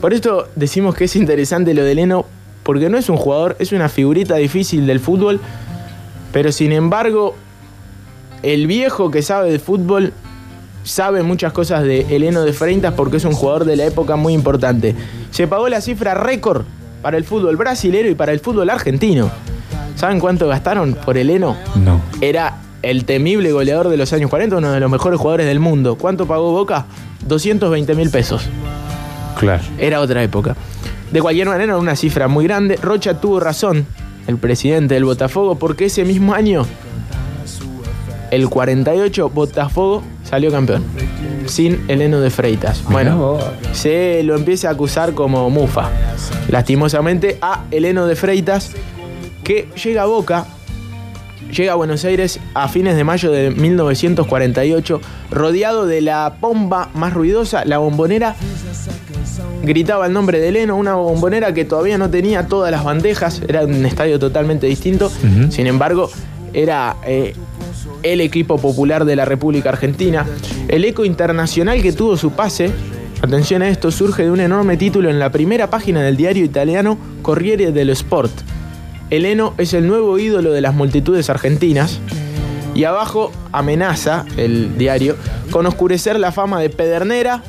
Por 0.00 0.12
esto 0.12 0.48
decimos 0.54 0.94
que 0.94 1.04
es 1.04 1.16
interesante 1.16 1.72
lo 1.72 1.82
de 1.82 1.94
Leno, 1.94 2.26
porque 2.62 2.90
no 2.90 2.98
es 2.98 3.08
un 3.08 3.16
jugador, 3.16 3.56
es 3.58 3.72
una 3.72 3.88
figurita 3.88 4.34
difícil 4.36 4.86
del 4.86 5.00
fútbol, 5.00 5.40
pero 6.32 6.52
sin 6.52 6.72
embargo, 6.72 7.36
el 8.44 8.66
viejo 8.66 9.10
que 9.10 9.22
sabe 9.22 9.50
de 9.50 9.58
fútbol 9.58 10.12
sabe 10.82 11.22
muchas 11.22 11.52
cosas 11.52 11.82
de 11.82 12.14
Eleno 12.14 12.42
de 12.42 12.52
Freitas 12.52 12.92
porque 12.94 13.16
es 13.16 13.24
un 13.24 13.32
jugador 13.32 13.64
de 13.64 13.76
la 13.76 13.86
época 13.86 14.16
muy 14.16 14.34
importante. 14.34 14.94
Se 15.30 15.46
pagó 15.48 15.68
la 15.68 15.80
cifra 15.80 16.14
récord 16.14 16.64
para 17.02 17.16
el 17.16 17.24
fútbol 17.24 17.56
brasilero 17.56 18.08
y 18.08 18.14
para 18.14 18.32
el 18.32 18.40
fútbol 18.40 18.70
argentino. 18.70 19.30
¿Saben 19.96 20.20
cuánto 20.20 20.46
gastaron 20.46 20.94
por 20.94 21.16
Eleno? 21.16 21.56
No. 21.76 22.00
Era 22.20 22.58
el 22.82 23.04
temible 23.06 23.50
goleador 23.52 23.88
de 23.88 23.96
los 23.96 24.12
años 24.12 24.28
40, 24.28 24.56
uno 24.56 24.72
de 24.72 24.80
los 24.80 24.90
mejores 24.90 25.18
jugadores 25.18 25.46
del 25.46 25.60
mundo. 25.60 25.96
¿Cuánto 25.96 26.26
pagó 26.26 26.52
Boca? 26.52 26.86
220 27.26 27.94
mil 27.94 28.10
pesos. 28.10 28.42
Claro. 29.38 29.62
Era 29.78 30.00
otra 30.00 30.22
época. 30.22 30.54
De 31.10 31.22
cualquier 31.22 31.46
manera, 31.46 31.64
era 31.64 31.78
una 31.78 31.96
cifra 31.96 32.28
muy 32.28 32.44
grande. 32.44 32.76
Rocha 32.76 33.20
tuvo 33.20 33.40
razón, 33.40 33.86
el 34.26 34.36
presidente 34.36 34.94
del 34.94 35.04
Botafogo, 35.04 35.56
porque 35.56 35.86
ese 35.86 36.04
mismo 36.04 36.34
año, 36.34 36.66
el 38.30 38.48
48, 38.48 39.30
Botafogo 39.30 40.02
salió 40.22 40.50
campeón. 40.50 40.84
Sin 41.46 41.84
Eleno 41.88 42.20
de 42.20 42.30
Freitas. 42.30 42.82
Bueno, 42.84 43.38
se 43.72 44.22
lo 44.22 44.34
empieza 44.34 44.68
a 44.68 44.72
acusar 44.72 45.14
como 45.14 45.50
mufa. 45.50 45.90
Lastimosamente 46.48 47.38
a 47.40 47.64
Eleno 47.70 48.06
de 48.06 48.16
Freitas, 48.16 48.72
que 49.42 49.68
llega 49.82 50.02
a 50.02 50.06
Boca, 50.06 50.46
llega 51.50 51.72
a 51.72 51.76
Buenos 51.76 52.04
Aires 52.04 52.40
a 52.54 52.68
fines 52.68 52.96
de 52.96 53.04
mayo 53.04 53.30
de 53.30 53.50
1948, 53.50 55.00
rodeado 55.30 55.86
de 55.86 56.00
la 56.00 56.36
pomba 56.40 56.90
más 56.94 57.12
ruidosa, 57.12 57.64
la 57.64 57.78
bombonera. 57.78 58.34
Gritaba 59.62 60.06
el 60.06 60.12
nombre 60.12 60.40
de 60.40 60.52
Leno, 60.52 60.76
una 60.76 60.94
bombonera 60.94 61.54
que 61.54 61.64
todavía 61.64 61.98
no 61.98 62.10
tenía 62.10 62.46
todas 62.46 62.70
las 62.70 62.84
bandejas, 62.84 63.42
era 63.46 63.64
un 63.64 63.86
estadio 63.86 64.18
totalmente 64.18 64.66
distinto. 64.66 65.10
Sin 65.50 65.66
embargo, 65.66 66.10
era 66.54 66.96
eh, 67.06 67.34
el 68.04 68.20
equipo 68.20 68.58
popular 68.58 69.04
de 69.04 69.16
la 69.16 69.24
República 69.24 69.70
Argentina. 69.70 70.24
El 70.68 70.84
eco 70.84 71.04
internacional 71.04 71.82
que 71.82 71.92
tuvo 71.92 72.16
su 72.16 72.30
pase, 72.30 72.70
atención 73.20 73.62
a 73.62 73.68
esto, 73.68 73.90
surge 73.90 74.22
de 74.22 74.30
un 74.30 74.40
enorme 74.40 74.76
título 74.76 75.10
en 75.10 75.18
la 75.18 75.32
primera 75.32 75.70
página 75.70 76.02
del 76.02 76.16
diario 76.16 76.44
italiano 76.44 76.98
Corriere 77.22 77.72
dello 77.72 77.92
Sport. 77.92 78.32
Eleno 79.10 79.54
es 79.58 79.74
el 79.74 79.86
nuevo 79.86 80.18
ídolo 80.18 80.52
de 80.52 80.60
las 80.60 80.74
multitudes 80.74 81.28
argentinas. 81.30 81.98
Y 82.74 82.84
abajo 82.84 83.32
amenaza 83.52 84.24
el 84.36 84.76
diario 84.76 85.16
con 85.50 85.66
oscurecer 85.66 86.18
la 86.18 86.32
fama 86.32 86.60
de 86.60 86.70
Pedernera, 86.70 87.42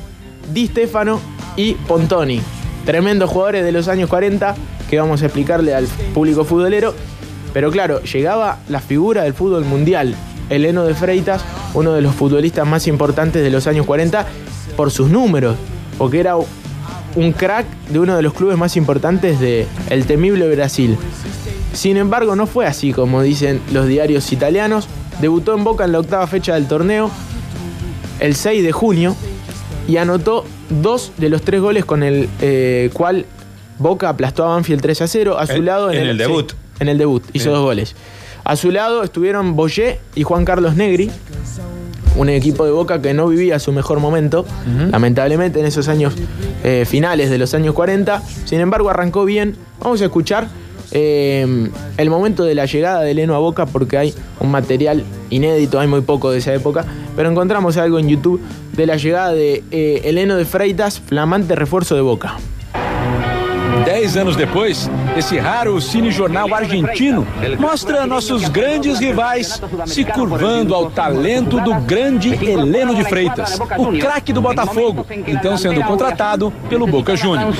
Di 0.52 0.68
Stefano 0.68 1.20
y 1.56 1.74
Pontoni. 1.74 2.40
Tremendos 2.84 3.28
jugadores 3.28 3.64
de 3.64 3.72
los 3.72 3.88
años 3.88 4.08
40 4.08 4.54
que 4.88 5.00
vamos 5.00 5.22
a 5.22 5.26
explicarle 5.26 5.74
al 5.74 5.86
público 6.14 6.44
futbolero. 6.44 6.94
Pero 7.52 7.70
claro, 7.70 8.00
llegaba 8.02 8.60
la 8.68 8.80
figura 8.80 9.22
del 9.24 9.34
fútbol 9.34 9.64
mundial, 9.64 10.14
Eleno 10.50 10.84
de 10.84 10.94
Freitas, 10.94 11.44
uno 11.74 11.92
de 11.92 12.02
los 12.02 12.14
futbolistas 12.14 12.66
más 12.66 12.86
importantes 12.86 13.42
de 13.42 13.50
los 13.50 13.66
años 13.66 13.86
40 13.86 14.26
por 14.76 14.90
sus 14.90 15.10
números, 15.10 15.56
porque 15.98 16.20
era 16.20 16.36
un 16.36 17.32
crack 17.32 17.66
de 17.90 17.98
uno 17.98 18.16
de 18.16 18.22
los 18.22 18.32
clubes 18.34 18.56
más 18.58 18.76
importantes 18.76 19.40
del 19.40 19.66
el 19.90 20.06
temible 20.06 20.48
Brasil. 20.54 20.96
Sin 21.72 21.96
embargo, 21.96 22.36
no 22.36 22.46
fue 22.46 22.66
así 22.66 22.92
como 22.92 23.22
dicen 23.22 23.60
los 23.72 23.86
diarios 23.86 24.32
italianos. 24.32 24.88
Debutó 25.20 25.54
en 25.54 25.64
Boca 25.64 25.84
en 25.84 25.92
la 25.92 26.00
octava 26.00 26.26
fecha 26.26 26.54
del 26.54 26.68
torneo, 26.68 27.10
el 28.20 28.34
6 28.34 28.62
de 28.62 28.72
junio, 28.72 29.16
y 29.88 29.96
anotó 29.96 30.44
dos 30.68 31.12
de 31.16 31.28
los 31.28 31.42
tres 31.42 31.60
goles 31.60 31.84
con 31.84 32.02
el 32.02 32.28
eh, 32.40 32.90
cual 32.92 33.24
Boca 33.78 34.08
aplastó 34.08 34.44
a 34.44 34.48
Banfield 34.48 34.80
3 34.82 35.02
a 35.02 35.06
0. 35.06 35.38
A 35.38 35.46
su 35.46 35.62
lado 35.62 35.90
en 35.90 36.06
el 36.06 36.18
debut. 36.18 36.50
sí, 36.50 36.56
en 36.80 36.88
el 36.88 36.98
debut, 36.98 37.22
hizo 37.32 37.46
Bien. 37.46 37.54
dos 37.54 37.64
goles. 37.64 37.94
A 38.46 38.54
su 38.54 38.70
lado 38.70 39.02
estuvieron 39.02 39.56
Boyé 39.56 39.98
y 40.14 40.22
Juan 40.22 40.44
Carlos 40.44 40.76
Negri, 40.76 41.10
un 42.14 42.28
equipo 42.28 42.64
de 42.64 42.70
Boca 42.70 43.02
que 43.02 43.12
no 43.12 43.26
vivía 43.26 43.58
su 43.58 43.72
mejor 43.72 43.98
momento, 43.98 44.46
lamentablemente 44.92 45.58
en 45.58 45.66
esos 45.66 45.88
años 45.88 46.14
eh, 46.62 46.84
finales 46.86 47.28
de 47.28 47.38
los 47.38 47.54
años 47.54 47.74
40. 47.74 48.22
Sin 48.44 48.60
embargo, 48.60 48.88
arrancó 48.88 49.24
bien. 49.24 49.56
Vamos 49.80 50.00
a 50.00 50.04
escuchar 50.04 50.46
eh, 50.92 51.68
el 51.96 52.08
momento 52.08 52.44
de 52.44 52.54
la 52.54 52.66
llegada 52.66 53.00
de 53.00 53.14
Leno 53.14 53.34
a 53.34 53.40
Boca 53.40 53.66
porque 53.66 53.98
hay 53.98 54.14
un 54.38 54.52
material 54.52 55.02
inédito, 55.28 55.80
hay 55.80 55.88
muy 55.88 56.02
poco 56.02 56.30
de 56.30 56.38
esa 56.38 56.54
época, 56.54 56.84
pero 57.16 57.28
encontramos 57.28 57.76
algo 57.78 57.98
en 57.98 58.08
YouTube 58.08 58.40
de 58.76 58.86
la 58.86 58.96
llegada 58.96 59.32
de 59.32 59.64
eh, 59.72 60.02
Eleno 60.04 60.36
de 60.36 60.44
Freitas, 60.44 61.00
flamante 61.00 61.56
refuerzo 61.56 61.96
de 61.96 62.02
Boca. 62.02 62.36
Dez 63.84 64.16
anos 64.16 64.36
depois, 64.36 64.90
esse 65.16 65.38
raro 65.38 65.80
cinejornal 65.80 66.52
argentino 66.54 67.26
mostra 67.58 68.06
nossos 68.06 68.48
grandes 68.48 68.98
rivais 68.98 69.60
se 69.86 70.04
curvando 70.04 70.74
ao 70.74 70.90
talento 70.90 71.60
do 71.60 71.74
grande 71.80 72.32
Heleno 72.32 72.94
de 72.94 73.04
Freitas, 73.04 73.58
o 73.78 73.98
craque 73.98 74.32
do 74.32 74.40
Botafogo, 74.40 75.06
então 75.26 75.56
sendo 75.56 75.82
contratado 75.84 76.52
pelo 76.68 76.86
Boca 76.86 77.16
Juniors. 77.16 77.56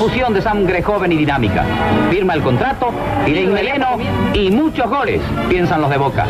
Firma 2.11 2.35
el 2.35 2.43
contrato, 2.43 2.93
Irene 3.27 3.53
Meleno 3.53 3.99
y 4.35 4.51
muchos 4.51 4.89
goles, 4.89 5.21
piensan 5.49 5.81
los 5.81 5.91
de 5.91 5.99
Boca. 5.99 6.27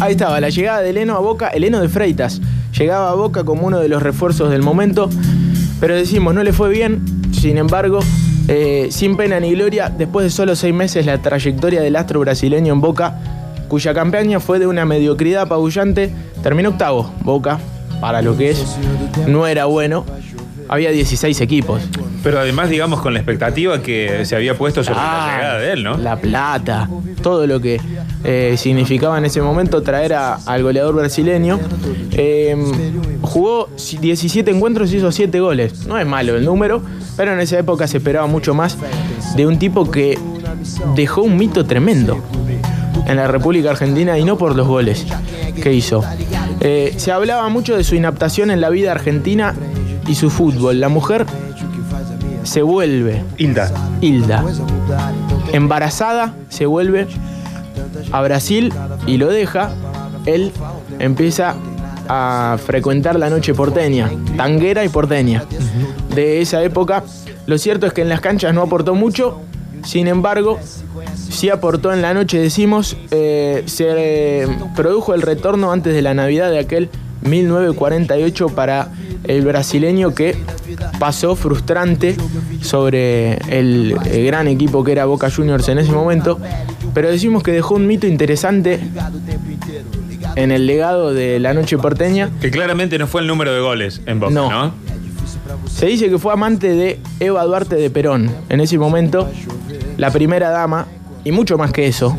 Ahí 0.00 0.12
estaba, 0.12 0.40
la 0.40 0.48
llegada 0.48 0.80
de 0.80 0.90
Eleno 0.90 1.14
a 1.14 1.20
Boca, 1.20 1.48
Eleno 1.48 1.78
de 1.78 1.88
Freitas. 1.90 2.40
Llegaba 2.78 3.10
a 3.10 3.14
Boca 3.14 3.44
como 3.44 3.66
uno 3.66 3.80
de 3.80 3.88
los 3.88 4.02
refuerzos 4.02 4.50
del 4.50 4.62
momento, 4.62 5.10
pero 5.78 5.94
decimos, 5.94 6.34
no 6.34 6.42
le 6.42 6.54
fue 6.54 6.70
bien. 6.70 7.04
Sin 7.32 7.58
embargo, 7.58 8.00
eh, 8.48 8.88
sin 8.90 9.18
pena 9.18 9.38
ni 9.40 9.52
gloria, 9.52 9.90
después 9.90 10.24
de 10.24 10.30
solo 10.30 10.56
seis 10.56 10.72
meses, 10.72 11.04
la 11.04 11.20
trayectoria 11.20 11.82
del 11.82 11.96
astro 11.96 12.20
brasileño 12.20 12.72
en 12.72 12.80
Boca, 12.80 13.20
cuya 13.68 13.92
campaña 13.92 14.40
fue 14.40 14.58
de 14.58 14.66
una 14.66 14.86
mediocridad 14.86 15.42
apabullante, 15.42 16.10
terminó 16.42 16.70
octavo. 16.70 17.12
Boca, 17.22 17.58
para 18.00 18.22
lo 18.22 18.38
que 18.38 18.50
es, 18.50 18.64
no 19.26 19.46
era 19.46 19.66
bueno. 19.66 20.06
Había 20.68 20.92
16 20.92 21.42
equipos. 21.42 21.82
Pero 22.22 22.38
además, 22.40 22.68
digamos, 22.68 23.00
con 23.00 23.14
la 23.14 23.20
expectativa 23.20 23.80
que 23.80 24.24
se 24.26 24.36
había 24.36 24.54
puesto 24.56 24.84
sobre 24.84 24.96
la 24.98 25.02
Ah, 25.26 25.36
llegada 25.36 25.58
de 25.58 25.72
él, 25.72 25.82
¿no? 25.82 25.96
La 25.96 26.16
plata, 26.16 26.88
todo 27.22 27.46
lo 27.46 27.60
que 27.60 27.80
eh, 28.24 28.54
significaba 28.58 29.16
en 29.16 29.24
ese 29.24 29.40
momento 29.40 29.82
traer 29.82 30.12
a- 30.12 30.34
al 30.46 30.62
goleador 30.62 30.94
brasileño. 30.96 31.58
Eh, 32.12 32.54
jugó 33.22 33.68
17 34.00 34.50
encuentros 34.50 34.92
y 34.92 34.98
hizo 34.98 35.10
7 35.10 35.40
goles. 35.40 35.86
No 35.86 35.98
es 35.98 36.06
malo 36.06 36.36
el 36.36 36.44
número, 36.44 36.82
pero 37.16 37.32
en 37.32 37.40
esa 37.40 37.58
época 37.58 37.86
se 37.86 37.96
esperaba 37.96 38.26
mucho 38.26 38.52
más 38.52 38.76
de 39.36 39.46
un 39.46 39.58
tipo 39.58 39.90
que 39.90 40.18
dejó 40.94 41.22
un 41.22 41.36
mito 41.38 41.64
tremendo 41.64 42.22
en 43.06 43.16
la 43.16 43.26
República 43.28 43.70
Argentina 43.70 44.18
y 44.18 44.24
no 44.24 44.36
por 44.36 44.54
los 44.56 44.66
goles 44.66 45.06
que 45.62 45.72
hizo. 45.72 46.04
Eh, 46.60 46.92
se 46.98 47.12
hablaba 47.12 47.48
mucho 47.48 47.74
de 47.76 47.84
su 47.84 47.94
inaptación 47.94 48.50
en 48.50 48.60
la 48.60 48.68
vida 48.68 48.92
argentina 48.92 49.54
y 50.06 50.14
su 50.14 50.28
fútbol. 50.28 50.80
La 50.80 50.88
mujer 50.90 51.24
se 52.42 52.62
vuelve 52.62 53.22
Hilda. 53.36 53.70
Hilda. 54.00 54.44
Embarazada, 55.52 56.34
se 56.48 56.66
vuelve 56.66 57.06
a 58.12 58.20
Brasil 58.22 58.72
y 59.06 59.16
lo 59.16 59.28
deja. 59.28 59.70
Él 60.26 60.52
empieza 60.98 61.54
a 62.08 62.58
frecuentar 62.64 63.18
la 63.18 63.30
noche 63.30 63.54
porteña, 63.54 64.10
tanguera 64.36 64.84
y 64.84 64.88
porteña. 64.88 65.44
De 66.14 66.40
esa 66.40 66.62
época, 66.62 67.04
lo 67.46 67.56
cierto 67.58 67.86
es 67.86 67.92
que 67.92 68.02
en 68.02 68.08
las 68.08 68.20
canchas 68.20 68.52
no 68.52 68.62
aportó 68.62 68.94
mucho, 68.94 69.40
sin 69.84 70.08
embargo, 70.08 70.58
sí 71.30 71.50
aportó 71.50 71.92
en 71.92 72.02
la 72.02 72.12
noche, 72.12 72.38
decimos, 72.38 72.96
eh, 73.10 73.62
se 73.66 73.86
eh, 73.88 74.48
produjo 74.76 75.14
el 75.14 75.22
retorno 75.22 75.72
antes 75.72 75.94
de 75.94 76.02
la 76.02 76.14
Navidad 76.14 76.50
de 76.50 76.58
aquel 76.58 76.90
1948 77.22 78.48
para 78.48 78.90
el 79.24 79.42
brasileño 79.42 80.14
que 80.14 80.36
pasó 80.98 81.36
frustrante 81.36 82.16
sobre 82.62 83.34
el, 83.48 83.96
el 84.10 84.26
gran 84.26 84.48
equipo 84.48 84.82
que 84.84 84.92
era 84.92 85.04
Boca 85.04 85.30
Juniors 85.30 85.68
en 85.68 85.78
ese 85.78 85.92
momento, 85.92 86.38
pero 86.94 87.10
decimos 87.10 87.42
que 87.42 87.52
dejó 87.52 87.74
un 87.74 87.86
mito 87.86 88.06
interesante 88.06 88.80
en 90.36 90.50
el 90.52 90.66
legado 90.66 91.12
de 91.12 91.38
la 91.40 91.54
noche 91.54 91.76
porteña. 91.78 92.30
Que 92.40 92.50
claramente 92.50 92.98
no 92.98 93.06
fue 93.06 93.20
el 93.20 93.26
número 93.26 93.52
de 93.52 93.60
goles 93.60 94.00
en 94.06 94.20
Boca, 94.20 94.32
No. 94.32 94.50
¿no? 94.50 94.74
Se 95.68 95.86
dice 95.86 96.08
que 96.08 96.18
fue 96.18 96.32
amante 96.32 96.68
de 96.68 97.00
Eva 97.20 97.44
Duarte 97.44 97.76
de 97.76 97.90
Perón 97.90 98.30
en 98.48 98.60
ese 98.60 98.78
momento, 98.78 99.28
la 99.96 100.10
primera 100.10 100.50
dama, 100.50 100.86
y 101.24 101.32
mucho 101.32 101.58
más 101.58 101.72
que 101.72 101.86
eso, 101.86 102.16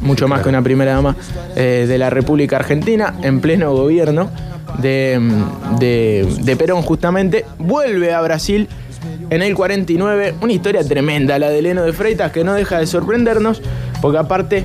mucho 0.00 0.28
más 0.28 0.42
que 0.42 0.48
una 0.48 0.62
primera 0.62 0.92
dama 0.92 1.16
eh, 1.56 1.86
de 1.88 1.98
la 1.98 2.10
República 2.10 2.56
Argentina, 2.56 3.14
en 3.22 3.40
pleno 3.40 3.72
gobierno 3.74 4.30
de, 4.78 5.18
mm, 5.20 5.78
de- 5.78 6.28
de 6.42 6.56
Perón 6.56 6.82
justamente, 6.82 7.44
vuelve 7.58 8.12
a 8.12 8.20
Brasil 8.20 8.68
en 9.30 9.42
el 9.42 9.54
49, 9.54 10.34
una 10.40 10.52
historia 10.52 10.86
tremenda, 10.86 11.38
la 11.38 11.48
de 11.50 11.62
Leno 11.62 11.82
de 11.82 11.92
Freitas, 11.92 12.32
que 12.32 12.44
no 12.44 12.54
deja 12.54 12.78
de 12.78 12.86
sorprendernos, 12.86 13.62
porque 14.02 14.18
aparte 14.18 14.64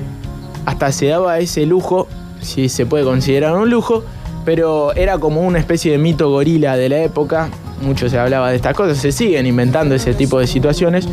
hasta 0.66 0.92
se 0.92 1.06
daba 1.06 1.38
ese 1.38 1.64
lujo, 1.66 2.08
si 2.40 2.68
se 2.68 2.86
puede 2.86 3.04
considerar 3.04 3.54
un 3.56 3.70
lujo, 3.70 4.04
pero 4.44 4.94
era 4.94 5.18
como 5.18 5.42
una 5.42 5.58
especie 5.58 5.92
de 5.92 5.98
mito 5.98 6.30
gorila 6.30 6.76
de 6.76 6.88
la 6.88 6.98
época. 7.02 7.48
Mucho 7.80 8.08
se 8.08 8.18
hablaba 8.18 8.50
de 8.50 8.56
estas 8.56 8.74
cosas, 8.74 8.98
se 8.98 9.12
siguen 9.12 9.46
inventando 9.46 9.94
ese 9.94 10.14
tipo 10.14 10.38
de 10.38 10.46
situaciones. 10.46 11.08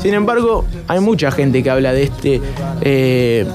Sin 0.00 0.14
embargo, 0.14 0.64
hay 0.88 1.00
mucha 1.00 1.30
gente 1.30 1.62
que 1.62 1.70
habla 1.70 1.92
de 1.92 2.04
este 2.04 2.40
eh, 2.80 3.46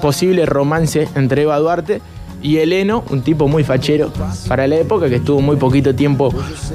posible 0.00 0.46
romance 0.46 1.08
entre 1.14 1.42
Eva 1.42 1.58
Duarte 1.58 2.00
y 2.42 2.58
Eleno, 2.58 3.04
un 3.10 3.22
tipo 3.22 3.48
muy 3.48 3.64
fachero 3.64 4.12
para 4.48 4.66
la 4.66 4.76
época, 4.76 5.08
que 5.08 5.16
estuvo 5.16 5.40
muy 5.40 5.56
poquito 5.56 5.94
tiempo 5.94 6.32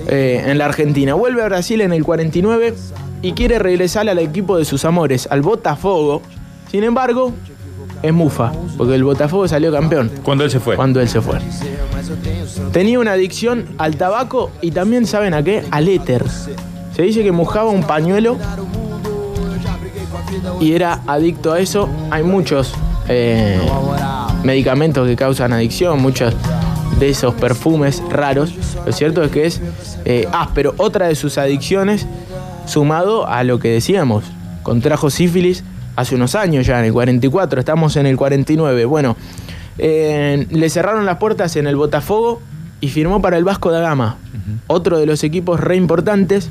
eh, 0.08 0.44
en 0.46 0.58
la 0.58 0.66
Argentina. 0.66 1.14
Vuelve 1.14 1.44
a 1.44 1.46
Brasil 1.46 1.82
en 1.82 1.94
el 1.94 2.04
49 2.04 2.74
y 3.22 3.34
quiere 3.34 3.60
regresar 3.60 4.10
al 4.10 4.18
equipo 4.20 4.58
de 4.58 4.66
sus 4.66 4.84
amores, 4.86 5.28
al 5.30 5.42
Botafogo. 5.42 6.22
Sin 6.72 6.84
embargo, 6.84 7.34
es 8.02 8.14
mufa, 8.14 8.52
porque 8.78 8.96
el 8.96 9.04
Botafogo 9.04 9.48
salió 9.48 9.72
campeón 9.72 10.12
Cuando 10.24 10.44
él 10.44 10.52
se 10.52 10.60
fue. 10.60 10.76
cuando 10.76 11.02
él 11.02 11.10
se 11.10 11.22
fue. 11.22 11.40
Tenía 12.72 13.00
una 13.00 13.14
adicción 13.14 13.66
al 13.78 13.96
tabaco 13.98 14.52
y 14.62 14.72
también, 14.72 15.06
¿saben 15.06 15.34
a 15.34 15.44
qué? 15.44 15.64
Al 15.72 15.88
éter. 15.88 16.24
Se 16.96 17.02
dice 17.04 17.24
que 17.24 17.32
mojaba 17.32 17.70
un 17.70 17.84
pañuelo 17.84 18.38
y 20.60 20.74
era 20.74 21.02
adicto 21.08 21.54
a 21.54 21.60
eso. 21.60 21.90
Hay 22.12 22.24
muchos 22.24 22.74
eh, 23.08 23.60
medicamentos 24.44 25.08
que 25.08 25.16
causan 25.16 25.54
adicción, 25.54 26.02
muchos 26.02 26.34
de 27.00 27.10
esos 27.10 27.34
perfumes 27.36 28.04
raros. 28.10 28.54
Lo 28.86 28.92
cierto 28.92 29.24
es 29.24 29.32
que 29.32 29.46
es 29.46 29.62
eh, 30.06 30.28
áspero. 30.32 30.74
Otra 30.78 31.08
de 31.08 31.16
sus 31.16 31.38
adicciones, 31.38 32.06
sumado 32.66 33.28
a 33.28 33.44
lo 33.44 33.60
que 33.60 33.70
decíamos, 33.70 34.24
contrajo 34.64 35.10
sífilis 35.10 35.64
hace 36.00 36.16
unos 36.16 36.34
años 36.36 36.66
ya, 36.66 36.80
en 36.80 36.86
el 36.86 36.94
44, 36.94 37.60
estamos 37.60 37.98
en 37.98 38.06
el 38.06 38.16
49. 38.16 38.86
Bueno, 38.86 39.18
eh, 39.78 40.48
le 40.50 40.70
cerraron 40.70 41.06
las 41.06 41.18
puertas 41.18 41.58
en 41.58 41.68
el 41.68 41.76
Botafogo 41.76 42.42
y 42.80 42.88
firmó 42.88 43.22
para 43.22 43.38
el 43.38 43.44
Vasco 43.44 43.70
da 43.70 43.82
Gama, 43.82 44.18
otro 44.68 44.98
de 44.98 45.06
los 45.06 45.26
equipos 45.26 45.60
re 45.60 45.76
importantes, 45.76 46.50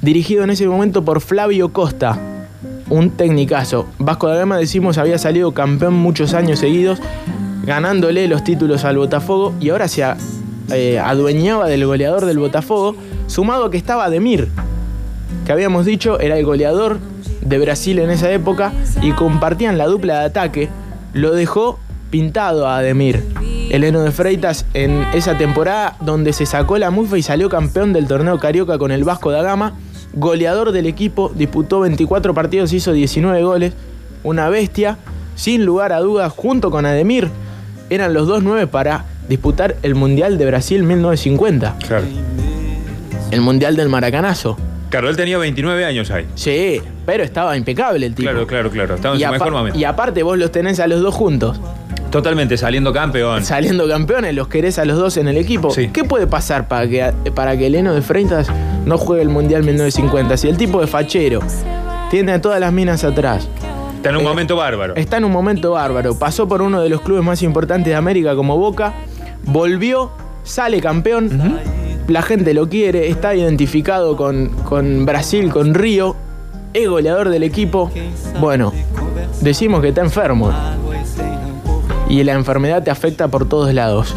dirigido 0.00 0.44
en 0.44 0.50
ese 0.50 0.66
momento 0.66 1.04
por 1.04 1.20
Flavio 1.20 1.74
Costa, 1.74 2.18
un 2.88 3.10
tecnicazo. 3.10 3.86
Vasco 3.98 4.28
da 4.28 4.36
Gama, 4.36 4.56
decimos, 4.56 4.96
había 4.96 5.18
salido 5.18 5.52
campeón 5.52 5.92
muchos 5.92 6.32
años 6.32 6.58
seguidos, 6.58 7.00
ganándole 7.66 8.26
los 8.28 8.44
títulos 8.44 8.86
al 8.86 8.96
Botafogo 8.96 9.52
y 9.60 9.68
ahora 9.68 9.88
se 9.88 10.06
eh, 10.72 10.98
adueñaba 10.98 11.68
del 11.68 11.84
goleador 11.84 12.24
del 12.24 12.38
Botafogo, 12.38 12.96
sumado 13.26 13.66
a 13.66 13.70
que 13.70 13.76
estaba 13.76 14.08
Demir, 14.08 14.48
que 15.44 15.52
habíamos 15.52 15.84
dicho 15.84 16.18
era 16.18 16.38
el 16.38 16.46
goleador 16.46 16.98
de 17.40 17.58
Brasil 17.58 17.98
en 17.98 18.10
esa 18.10 18.30
época 18.30 18.72
y 19.02 19.12
compartían 19.12 19.78
la 19.78 19.86
dupla 19.86 20.20
de 20.20 20.26
ataque, 20.26 20.68
lo 21.12 21.32
dejó 21.34 21.78
pintado 22.10 22.66
a 22.68 22.78
Ademir. 22.78 23.24
Eleno 23.70 24.02
de 24.02 24.10
Freitas 24.12 24.66
en 24.74 25.04
esa 25.14 25.36
temporada 25.36 25.96
donde 26.00 26.32
se 26.32 26.46
sacó 26.46 26.78
la 26.78 26.90
mufa 26.90 27.18
y 27.18 27.22
salió 27.22 27.48
campeón 27.48 27.92
del 27.92 28.06
torneo 28.06 28.38
carioca 28.38 28.78
con 28.78 28.92
el 28.92 29.04
Vasco 29.04 29.30
da 29.30 29.42
Gama, 29.42 29.74
goleador 30.12 30.70
del 30.72 30.86
equipo, 30.86 31.32
disputó 31.34 31.80
24 31.80 32.34
partidos, 32.34 32.72
hizo 32.72 32.92
19 32.92 33.42
goles, 33.42 33.72
una 34.22 34.48
bestia, 34.48 34.98
sin 35.34 35.64
lugar 35.64 35.92
a 35.92 35.98
dudas, 36.00 36.32
junto 36.32 36.70
con 36.70 36.86
Ademir, 36.86 37.28
eran 37.90 38.14
los 38.14 38.26
dos 38.28 38.42
nueve 38.42 38.66
para 38.68 39.06
disputar 39.28 39.76
el 39.82 39.94
Mundial 39.94 40.38
de 40.38 40.46
Brasil 40.46 40.82
1950, 40.84 41.76
Claro. 41.86 42.04
el 43.30 43.40
Mundial 43.40 43.74
del 43.76 43.88
Maracanazo. 43.88 44.56
Claro, 44.94 45.10
él 45.10 45.16
tenía 45.16 45.38
29 45.38 45.84
años 45.84 46.08
ahí. 46.12 46.24
Sí, 46.36 46.80
pero 47.04 47.24
estaba 47.24 47.56
impecable 47.56 48.06
el 48.06 48.14
tipo. 48.14 48.30
Claro, 48.30 48.46
claro, 48.46 48.70
claro. 48.70 48.94
Estaba 48.94 49.16
en 49.16 49.20
y, 49.20 49.24
su 49.24 49.30
mejor 49.32 49.50
momento. 49.52 49.76
y 49.76 49.82
aparte 49.82 50.22
vos 50.22 50.38
los 50.38 50.52
tenés 50.52 50.78
a 50.78 50.86
los 50.86 51.00
dos 51.00 51.12
juntos, 51.12 51.60
Totalmente, 52.12 52.56
saliendo 52.56 52.92
campeón. 52.92 53.44
saliendo 53.44 53.88
campeones, 53.88 54.36
los 54.36 54.46
querés 54.46 54.78
a 54.78 54.84
los 54.84 54.96
dos 54.96 55.16
en 55.16 55.26
el 55.26 55.36
equipo. 55.36 55.70
Sí. 55.72 55.88
¿Qué 55.92 56.04
puede 56.04 56.28
pasar 56.28 56.68
para 56.68 56.86
que, 56.88 57.12
para 57.34 57.56
que 57.56 57.66
Eleno 57.66 57.92
de 57.92 58.02
Freitas 58.02 58.46
no 58.86 58.96
juegue 58.96 59.22
el 59.22 59.30
Mundial 59.30 59.64
1950? 59.64 60.36
Si 60.36 60.48
el 60.48 60.56
tipo 60.56 60.80
es 60.80 60.88
fachero, 60.88 61.40
tiene 62.12 62.30
a 62.30 62.40
todas 62.40 62.60
las 62.60 62.72
minas 62.72 63.02
atrás, 63.02 63.48
Está 63.96 64.10
en 64.10 64.16
un 64.18 64.22
Eh, 64.22 64.28
momento 64.28 64.54
bárbaro. 64.54 64.94
está 64.94 65.16
en 65.16 65.24
un 65.24 65.32
momento 65.32 65.72
bárbaro, 65.72 66.16
pasó 66.16 66.46
por 66.46 66.62
uno 66.62 66.80
de 66.80 66.88
los 66.88 67.00
clubes 67.00 67.24
más 67.24 67.42
importantes 67.42 67.86
de 67.86 67.96
América 67.96 68.36
como 68.36 68.56
Boca, 68.58 68.92
volvió, 69.44 70.12
sale 70.44 70.80
campeón, 70.80 71.30
la 72.08 72.22
gente 72.22 72.54
lo 72.54 72.68
quiere, 72.68 73.08
está 73.08 73.34
identificado 73.34 74.16
con, 74.16 74.48
con 74.64 75.06
Brasil, 75.06 75.50
con 75.50 75.74
Río, 75.74 76.16
es 76.72 76.88
goleador 76.88 77.30
del 77.30 77.42
equipo. 77.42 77.90
Bueno, 78.40 78.72
decimos 79.40 79.80
que 79.80 79.88
está 79.88 80.02
enfermo. 80.02 80.52
Y 82.08 82.22
la 82.24 82.32
enfermedad 82.32 82.82
te 82.82 82.90
afecta 82.90 83.28
por 83.28 83.48
todos 83.48 83.72
lados. 83.72 84.14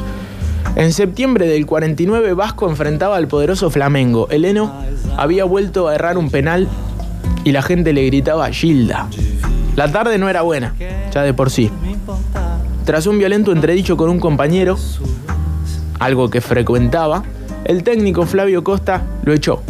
En 0.76 0.94
septiembre 0.94 1.48
del 1.48 1.66
49, 1.66 2.34
Vasco 2.34 2.70
enfrentaba 2.70 3.16
al 3.16 3.28
poderoso 3.28 3.70
Flamengo. 3.70 4.28
Eleno 4.30 4.74
había 5.18 5.46
vuelto 5.46 5.88
a 5.88 5.96
errar 5.96 6.18
un 6.18 6.30
penal 6.30 6.68
y 7.44 7.52
la 7.52 7.62
gente 7.62 7.94
le 7.94 8.06
gritaba 8.06 8.50
Gilda. 8.50 9.08
La 9.76 9.92
tarde 9.92 10.18
no 10.18 10.30
era 10.30 10.42
buena, 10.42 10.76
ya 11.12 11.24
de 11.24 11.34
por 11.34 11.50
sí. 11.50 11.72
Tras 12.86 13.08
un 13.08 13.18
violento 13.18 13.52
entredicho 13.52 13.98
con 13.98 14.10
un 14.10 14.20
compañero, 14.20 14.78
algo 16.00 16.30
que 16.30 16.42
frecuentaba, 16.42 17.24
el 17.68 17.84
técnico 17.84 18.26
Flavio 18.26 18.64
Costa 18.64 19.04
lo 19.24 19.34
echó. 19.34 19.62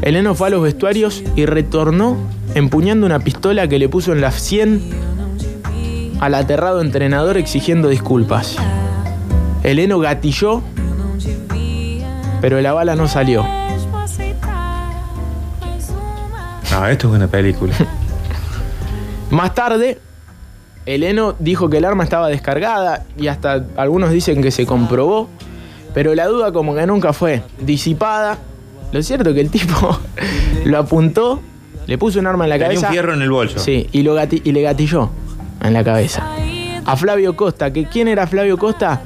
Eleno 0.00 0.34
fue 0.34 0.46
a 0.48 0.50
los 0.50 0.62
vestuarios 0.62 1.22
y 1.36 1.44
retornó 1.44 2.16
empuñando 2.54 3.04
una 3.04 3.20
pistola 3.20 3.68
que 3.68 3.78
le 3.78 3.90
puso 3.90 4.12
en 4.12 4.22
las 4.22 4.36
100 4.36 4.82
al 6.20 6.34
aterrado 6.34 6.80
entrenador 6.80 7.36
exigiendo 7.36 7.88
disculpas. 7.88 8.56
Eleno 9.62 9.98
gatilló, 9.98 10.62
pero 12.40 12.60
la 12.62 12.72
bala 12.72 12.96
no 12.96 13.08
salió. 13.08 13.46
No, 16.70 16.86
esto 16.86 17.08
es 17.08 17.14
una 17.14 17.28
película. 17.28 17.74
Más 19.30 19.54
tarde, 19.54 19.98
Eleno 20.86 21.34
dijo 21.38 21.68
que 21.68 21.76
el 21.76 21.84
arma 21.84 22.04
estaba 22.04 22.28
descargada 22.28 23.04
y 23.18 23.28
hasta 23.28 23.66
algunos 23.76 24.10
dicen 24.10 24.42
que 24.42 24.50
se 24.50 24.64
comprobó, 24.64 25.28
pero 25.94 26.14
la 26.14 26.26
duda 26.26 26.52
como 26.52 26.74
que 26.74 26.86
nunca 26.86 27.12
fue 27.12 27.42
disipada. 27.60 28.38
Lo 28.92 29.02
cierto 29.02 29.30
es 29.30 29.34
que 29.34 29.40
el 29.40 29.50
tipo 29.50 29.98
lo 30.64 30.78
apuntó, 30.78 31.40
le 31.86 31.98
puso 31.98 32.18
un 32.18 32.26
arma 32.26 32.44
en 32.44 32.50
la 32.50 32.56
Tenía 32.56 32.68
cabeza. 32.68 32.86
un 32.88 32.92
fierro 32.92 33.14
en 33.14 33.22
el 33.22 33.30
bolso. 33.30 33.58
Sí, 33.58 33.88
y, 33.92 34.02
lo 34.02 34.16
gati- 34.16 34.42
y 34.44 34.52
le 34.52 34.62
gatilló 34.62 35.10
en 35.62 35.72
la 35.72 35.82
cabeza. 35.84 36.26
A 36.84 36.96
Flavio 36.96 37.36
Costa, 37.36 37.72
que 37.72 37.86
¿quién 37.86 38.08
era 38.08 38.26
Flavio 38.26 38.58
Costa? 38.58 39.00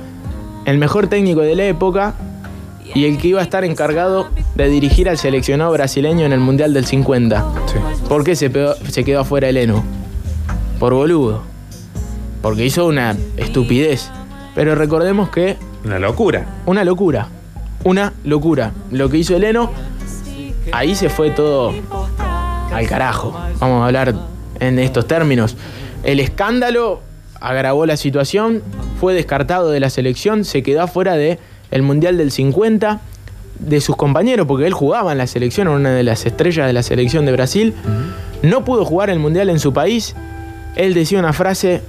El 0.64 0.78
mejor 0.78 1.06
técnico 1.08 1.40
de 1.42 1.54
la 1.54 1.64
época 1.66 2.14
y 2.94 3.04
el 3.04 3.18
que 3.18 3.28
iba 3.28 3.40
a 3.40 3.42
estar 3.44 3.64
encargado 3.64 4.28
de 4.54 4.68
dirigir 4.68 5.08
al 5.08 5.18
seleccionado 5.18 5.70
brasileño 5.72 6.24
en 6.24 6.32
el 6.32 6.40
Mundial 6.40 6.72
del 6.74 6.86
50. 6.86 7.44
Sí. 7.66 7.78
¿Por 8.08 8.24
qué 8.24 8.34
se, 8.34 8.50
pegó- 8.50 8.74
se 8.88 9.04
quedó 9.04 9.20
afuera 9.20 9.48
Eleno? 9.48 9.84
Por 10.80 10.94
boludo. 10.94 11.42
Porque 12.42 12.64
hizo 12.64 12.86
una 12.86 13.16
estupidez. 13.36 14.10
Pero 14.54 14.74
recordemos 14.74 15.28
que 15.28 15.56
Una 15.86 16.00
locura. 16.00 16.44
una 16.66 16.82
locura. 16.82 17.28
Una 17.84 18.12
locura. 18.24 18.72
Lo 18.90 19.08
que 19.08 19.18
hizo 19.18 19.36
Eleno, 19.36 19.70
ahí 20.72 20.96
se 20.96 21.08
fue 21.08 21.30
todo 21.30 21.72
al 22.72 22.88
carajo. 22.88 23.32
Vamos 23.60 23.82
a 23.82 23.86
hablar 23.86 24.12
en 24.58 24.80
estos 24.80 25.06
términos. 25.06 25.56
El 26.02 26.18
escándalo 26.18 27.02
agravó 27.40 27.86
la 27.86 27.96
situación, 27.96 28.64
fue 28.98 29.14
descartado 29.14 29.70
de 29.70 29.78
la 29.78 29.88
selección, 29.88 30.44
se 30.44 30.64
quedó 30.64 30.82
afuera 30.82 31.14
de 31.14 31.38
el 31.70 31.82
Mundial 31.82 32.18
del 32.18 32.32
50 32.32 33.00
de 33.60 33.80
sus 33.80 33.94
compañeros, 33.94 34.48
porque 34.48 34.66
él 34.66 34.72
jugaba 34.72 35.12
en 35.12 35.18
la 35.18 35.28
selección, 35.28 35.68
era 35.68 35.76
una 35.76 35.90
de 35.94 36.02
las 36.02 36.26
estrellas 36.26 36.66
de 36.66 36.72
la 36.72 36.82
selección 36.82 37.26
de 37.26 37.32
Brasil. 37.32 37.74
No 38.42 38.64
pudo 38.64 38.84
jugar 38.84 39.08
el 39.08 39.20
Mundial 39.20 39.50
en 39.50 39.60
su 39.60 39.72
país. 39.72 40.16
Él 40.74 40.94
decía 40.94 41.20
una 41.20 41.32
frase. 41.32 41.82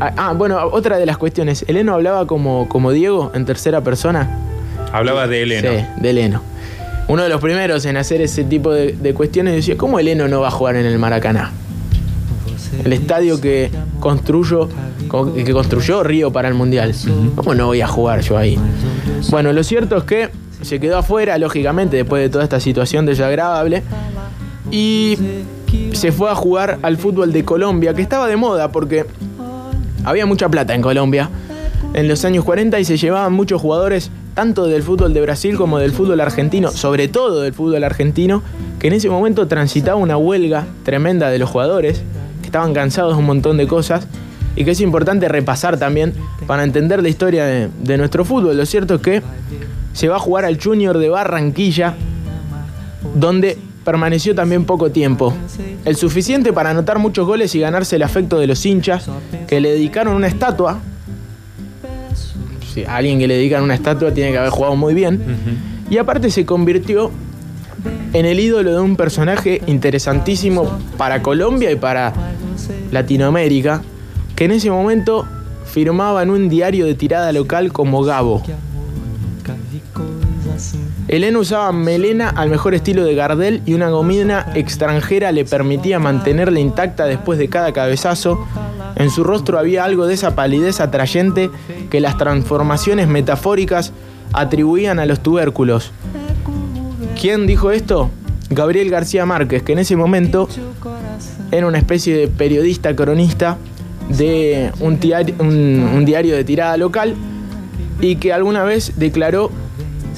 Ah, 0.00 0.12
ah, 0.16 0.32
bueno, 0.32 0.58
otra 0.72 0.96
de 0.98 1.06
las 1.06 1.16
cuestiones. 1.18 1.64
Eleno 1.68 1.94
hablaba 1.94 2.26
como, 2.26 2.68
como 2.68 2.92
Diego 2.92 3.32
en 3.34 3.44
tercera 3.44 3.80
persona. 3.80 4.38
Hablaba 4.92 5.26
de 5.26 5.42
Eleno. 5.42 5.70
Sí, 5.70 5.84
de 6.00 6.10
Eleno. 6.10 6.42
Uno 7.08 7.22
de 7.22 7.28
los 7.28 7.40
primeros 7.40 7.84
en 7.86 7.96
hacer 7.96 8.20
ese 8.20 8.44
tipo 8.44 8.72
de, 8.72 8.92
de 8.92 9.14
cuestiones 9.14 9.54
decía, 9.54 9.76
¿cómo 9.76 9.98
Eleno 9.98 10.28
no 10.28 10.40
va 10.40 10.48
a 10.48 10.50
jugar 10.50 10.76
en 10.76 10.86
el 10.86 10.98
Maracaná? 10.98 11.52
El 12.84 12.92
estadio 12.92 13.40
que 13.40 13.70
construyó, 13.98 14.68
co- 15.08 15.34
que 15.34 15.52
construyó 15.52 16.02
Río 16.04 16.30
para 16.32 16.48
el 16.48 16.54
Mundial. 16.54 16.94
¿Cómo 17.34 17.54
no 17.54 17.66
voy 17.66 17.80
a 17.80 17.88
jugar 17.88 18.20
yo 18.20 18.36
ahí? 18.36 18.58
Bueno, 19.30 19.52
lo 19.52 19.64
cierto 19.64 19.96
es 19.96 20.04
que 20.04 20.28
se 20.62 20.78
quedó 20.78 20.98
afuera, 20.98 21.38
lógicamente, 21.38 21.96
después 21.96 22.22
de 22.22 22.28
toda 22.28 22.44
esta 22.44 22.60
situación 22.60 23.04
desagradable. 23.06 23.82
Y 24.70 25.16
se 25.92 26.12
fue 26.12 26.30
a 26.30 26.34
jugar 26.34 26.78
al 26.82 26.98
fútbol 26.98 27.32
de 27.32 27.44
Colombia, 27.44 27.94
que 27.94 28.02
estaba 28.02 28.28
de 28.28 28.36
moda 28.36 28.70
porque 28.70 29.06
había 30.08 30.26
mucha 30.26 30.48
plata 30.48 30.74
en 30.74 30.82
Colombia 30.82 31.30
en 31.94 32.08
los 32.08 32.24
años 32.24 32.44
40 32.44 32.78
y 32.80 32.84
se 32.84 32.96
llevaban 32.96 33.32
muchos 33.32 33.60
jugadores 33.60 34.10
tanto 34.34 34.66
del 34.66 34.82
fútbol 34.82 35.14
de 35.14 35.20
Brasil 35.20 35.56
como 35.56 35.78
del 35.78 35.92
fútbol 35.92 36.20
argentino, 36.20 36.70
sobre 36.70 37.08
todo 37.08 37.42
del 37.42 37.52
fútbol 37.52 37.82
argentino, 37.82 38.42
que 38.78 38.88
en 38.88 38.92
ese 38.92 39.08
momento 39.08 39.48
transitaba 39.48 39.96
una 39.96 40.16
huelga 40.16 40.66
tremenda 40.84 41.30
de 41.30 41.38
los 41.38 41.50
jugadores, 41.50 42.02
que 42.40 42.46
estaban 42.46 42.72
cansados 42.72 43.14
de 43.14 43.18
un 43.18 43.26
montón 43.26 43.56
de 43.56 43.66
cosas 43.66 44.06
y 44.54 44.64
que 44.64 44.72
es 44.72 44.80
importante 44.80 45.28
repasar 45.28 45.78
también 45.78 46.14
para 46.46 46.62
entender 46.62 47.02
la 47.02 47.08
historia 47.08 47.44
de, 47.46 47.98
nuestro 47.98 48.24
fútbol. 48.24 48.56
Lo 48.56 48.66
cierto 48.66 48.96
es 48.96 49.00
que 49.00 49.22
se 49.92 50.08
va 50.08 50.16
a 50.16 50.20
jugar 50.20 50.44
al 50.44 50.62
Junior 50.62 50.98
de 50.98 51.08
Barranquilla, 51.08 51.94
donde 53.14 53.58
permaneció 53.88 54.34
también 54.34 54.66
poco 54.66 54.90
tiempo. 54.90 55.32
El 55.86 55.96
suficiente 55.96 56.52
para 56.52 56.68
anotar 56.68 56.98
muchos 56.98 57.26
goles 57.26 57.54
y 57.54 57.60
ganarse 57.60 57.96
el 57.96 58.02
afecto 58.02 58.38
de 58.38 58.46
los 58.46 58.66
hinchas, 58.66 59.08
que 59.46 59.62
le 59.62 59.70
dedicaron 59.70 60.14
una 60.14 60.26
estatua. 60.26 60.78
Si 62.74 62.84
a 62.84 62.96
alguien 62.96 63.18
que 63.18 63.26
le 63.26 63.36
dedican 63.36 63.62
una 63.62 63.74
estatua 63.74 64.12
tiene 64.12 64.30
que 64.32 64.36
haber 64.36 64.50
jugado 64.50 64.76
muy 64.76 64.92
bien. 64.92 65.22
Y 65.88 65.96
aparte 65.96 66.30
se 66.30 66.44
convirtió 66.44 67.10
en 68.12 68.26
el 68.26 68.38
ídolo 68.40 68.72
de 68.72 68.78
un 68.78 68.94
personaje 68.94 69.62
interesantísimo 69.66 70.70
para 70.98 71.22
Colombia 71.22 71.70
y 71.70 71.76
para 71.76 72.12
Latinoamérica, 72.90 73.80
que 74.36 74.44
en 74.44 74.50
ese 74.50 74.70
momento 74.70 75.26
firmaba 75.64 76.22
en 76.22 76.28
un 76.28 76.50
diario 76.50 76.84
de 76.84 76.92
tirada 76.92 77.32
local 77.32 77.72
como 77.72 78.02
Gabo. 78.02 78.42
Elena 81.08 81.38
usaba 81.38 81.72
melena 81.72 82.28
al 82.28 82.50
mejor 82.50 82.74
estilo 82.74 83.02
de 83.04 83.14
Gardel 83.14 83.62
y 83.64 83.72
una 83.74 83.88
gomina 83.88 84.52
extranjera 84.54 85.32
le 85.32 85.44
permitía 85.46 85.98
mantenerla 85.98 86.60
intacta 86.60 87.06
después 87.06 87.38
de 87.38 87.48
cada 87.48 87.72
cabezazo. 87.72 88.46
En 88.96 89.10
su 89.10 89.24
rostro 89.24 89.58
había 89.58 89.84
algo 89.84 90.06
de 90.06 90.14
esa 90.14 90.34
palidez 90.34 90.80
atrayente 90.80 91.50
que 91.88 92.00
las 92.00 92.18
transformaciones 92.18 93.08
metafóricas 93.08 93.92
atribuían 94.34 94.98
a 94.98 95.06
los 95.06 95.20
tubérculos. 95.20 95.92
¿Quién 97.18 97.46
dijo 97.46 97.70
esto? 97.70 98.10
Gabriel 98.50 98.90
García 98.90 99.24
Márquez, 99.24 99.62
que 99.62 99.72
en 99.72 99.78
ese 99.78 99.96
momento 99.96 100.48
era 101.50 101.66
una 101.66 101.78
especie 101.78 102.16
de 102.16 102.28
periodista 102.28 102.94
cronista 102.94 103.56
de 104.10 104.72
un, 104.80 105.00
diario, 105.00 105.34
un- 105.38 105.90
un 105.94 106.04
diario 106.04 106.34
de 106.36 106.44
tirada 106.44 106.76
local 106.76 107.14
y 108.00 108.16
que 108.16 108.32
alguna 108.32 108.64
vez 108.64 108.92
declaró 108.96 109.50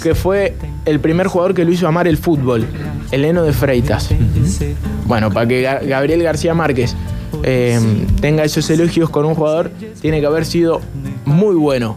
que 0.03 0.15
fue 0.15 0.55
el 0.91 1.01
primer 1.01 1.27
jugador 1.29 1.55
que 1.55 1.65
lo 1.65 1.73
hizo 1.73 1.87
amar 1.89 2.07
el 2.09 2.17
fútbol, 2.17 2.67
Eleno 3.11 3.43
de 3.43 3.53
Freitas. 3.53 4.11
Bueno, 5.07 5.31
para 5.31 5.47
que 5.47 5.63
Ga- 5.65 5.87
Gabriel 5.87 6.23
García 6.23 6.55
Márquez 6.55 6.95
eh, 7.43 7.79
tenga 8.21 8.45
esos 8.45 8.69
elogios 8.71 9.09
con 9.11 9.25
un 9.25 9.35
jugador, 9.35 9.71
tiene 10.01 10.21
que 10.21 10.27
haber 10.27 10.45
sido 10.45 10.81
muy 11.25 11.55
bueno. 11.55 11.97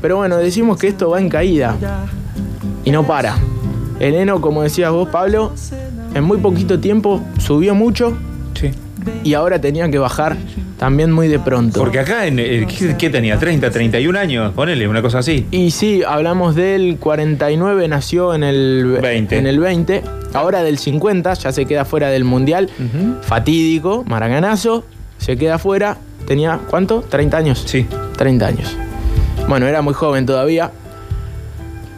Pero 0.00 0.16
bueno, 0.16 0.36
decimos 0.38 0.78
que 0.78 0.88
esto 0.88 1.10
va 1.10 1.20
en 1.20 1.28
caída 1.28 1.76
y 2.84 2.90
no 2.90 3.06
para. 3.06 3.36
Eleno, 4.00 4.40
como 4.40 4.62
decías 4.62 4.90
vos, 4.90 5.08
Pablo, 5.08 5.52
en 6.14 6.24
muy 6.24 6.38
poquito 6.38 6.80
tiempo 6.80 7.20
subió 7.38 7.74
mucho 7.74 8.16
Sí. 8.62 8.70
y 9.24 9.34
ahora 9.34 9.60
tenía 9.60 9.90
que 9.90 9.98
bajar 9.98 10.36
también 10.78 11.12
muy 11.12 11.28
de 11.28 11.38
pronto. 11.38 11.78
Porque 11.78 11.98
acá, 12.00 12.26
en, 12.26 12.38
eh, 12.38 12.66
¿qué, 12.66 12.96
qué 12.96 13.10
tenía? 13.10 13.38
¿30, 13.38 13.70
31 13.70 14.18
años? 14.18 14.52
Ponele, 14.52 14.88
una 14.88 15.02
cosa 15.02 15.18
así. 15.18 15.46
Y 15.50 15.70
sí, 15.70 16.02
hablamos 16.06 16.54
del 16.54 16.96
49, 16.98 17.86
nació 17.88 18.34
en 18.34 18.42
el 18.42 18.98
20. 19.00 19.38
En 19.38 19.46
el 19.46 19.60
20. 19.60 20.02
Ahora 20.32 20.62
del 20.62 20.78
50, 20.78 21.34
ya 21.34 21.52
se 21.52 21.66
queda 21.66 21.84
fuera 21.84 22.08
del 22.08 22.24
Mundial. 22.24 22.70
Fatídico, 23.20 24.04
maraganazo, 24.06 24.84
se 25.18 25.36
queda 25.36 25.58
fuera. 25.58 25.98
Tenía, 26.26 26.58
¿cuánto? 26.68 27.02
30 27.02 27.36
años. 27.36 27.62
Sí. 27.66 27.86
30 28.16 28.46
años. 28.46 28.76
Bueno, 29.48 29.66
era 29.66 29.82
muy 29.82 29.94
joven 29.94 30.24
todavía. 30.26 30.70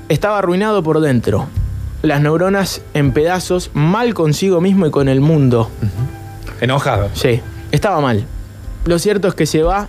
Estaba 0.08 0.38
arruinado 0.38 0.82
por 0.82 1.00
dentro. 1.00 1.46
Las 2.02 2.20
neuronas 2.20 2.82
en 2.92 3.12
pedazos, 3.12 3.70
mal 3.72 4.12
consigo 4.12 4.60
mismo 4.60 4.86
y 4.86 4.90
con 4.90 5.08
el 5.08 5.22
mundo. 5.22 5.70
Enojado. 6.64 7.10
Sí, 7.12 7.40
estaba 7.72 8.00
mal. 8.00 8.24
Lo 8.86 8.98
cierto 8.98 9.28
es 9.28 9.34
que 9.34 9.44
se 9.44 9.62
va 9.62 9.88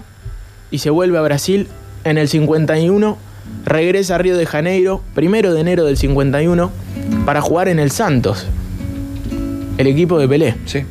y 0.71 0.79
se 0.79 0.89
vuelve 0.89 1.17
a 1.17 1.21
Brasil 1.21 1.67
en 2.03 2.17
el 2.17 2.27
51, 2.27 3.17
regresa 3.63 4.15
a 4.15 4.17
Río 4.17 4.35
de 4.35 4.45
Janeiro, 4.45 5.01
primero 5.13 5.53
de 5.53 5.61
enero 5.61 5.85
del 5.85 5.95
51, 5.95 6.69
para 7.25 7.39
jugar 7.41 7.69
en 7.69 7.79
el 7.79 7.91
Santos, 7.91 8.45
el 9.77 9.87
equipo 9.87 10.19
de 10.19 10.27
Pelé, 10.27 10.55
Sí. 10.65 10.83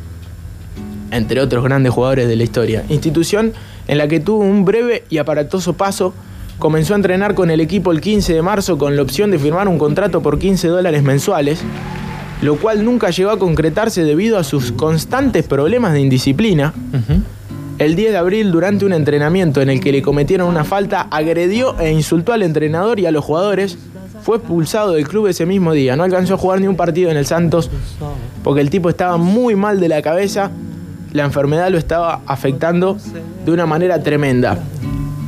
entre 1.11 1.41
otros 1.41 1.63
grandes 1.63 1.93
jugadores 1.93 2.29
de 2.29 2.37
la 2.37 2.45
historia. 2.45 2.83
Institución 2.89 3.53
en 3.87 3.99
la 3.99 4.09
que 4.09 4.21
tuvo 4.21 4.39
un 4.43 4.65
breve 4.65 5.05
y 5.11 5.19
aparatoso 5.19 5.75
paso. 5.75 6.15
Comenzó 6.59 6.95
a 6.95 6.97
entrenar 6.97 7.35
con 7.35 7.51
el 7.51 7.61
equipo 7.61 7.93
el 7.93 8.01
15 8.01 8.33
de 8.33 8.41
marzo 8.41 8.79
con 8.79 8.97
la 8.97 9.03
opción 9.03 9.31
de 9.31 9.39
firmar 9.39 9.69
un 9.69 9.77
contrato 9.77 10.23
por 10.23 10.39
15 10.39 10.69
dólares 10.69 11.03
mensuales, 11.03 11.61
lo 12.45 12.57
cual 12.57 12.85
nunca 12.85 13.09
llegó 13.09 13.31
a 13.31 13.39
concretarse 13.39 14.05
debido 14.05 14.37
a 14.37 14.45
sus 14.45 14.71
constantes 14.71 15.47
problemas 15.47 15.95
de 15.95 16.01
indisciplina. 16.01 16.75
El 17.79 17.97
10 17.97 18.13
de 18.13 18.19
abril, 18.19 18.53
durante 18.53 18.85
un 18.85 18.93
entrenamiento 18.93 19.63
en 19.63 19.71
el 19.71 19.81
que 19.81 19.93
le 19.93 20.03
cometieron 20.03 20.47
una 20.49 20.63
falta, 20.63 21.09
agredió 21.11 21.81
e 21.81 21.91
insultó 21.91 22.35
al 22.35 22.43
entrenador 22.43 23.01
y 23.01 23.07
a 23.07 23.11
los 23.13 23.25
jugadores. 23.25 23.79
Fue 24.23 24.37
expulsado 24.37 24.93
del 24.93 25.09
club 25.09 25.27
ese 25.29 25.47
mismo 25.47 25.73
día. 25.73 25.97
No 25.97 26.03
alcanzó 26.03 26.35
a 26.35 26.37
jugar 26.37 26.61
ni 26.61 26.67
un 26.67 26.77
partido 26.77 27.11
en 27.11 27.17
el 27.17 27.25
Santos 27.25 27.71
porque 28.43 28.61
el 28.61 28.69
tipo 28.69 28.91
estaba 28.91 29.17
muy 29.17 29.57
mal 29.57 29.81
de 29.81 29.89
la 29.89 30.03
cabeza. 30.03 30.51
La 31.15 31.25
enfermedad 31.25 31.71
lo 31.71 31.79
estaba 31.79 32.21
afectando 32.27 32.99
de 33.47 33.53
una 33.53 33.65
manera 33.65 34.03
tremenda. 34.03 34.59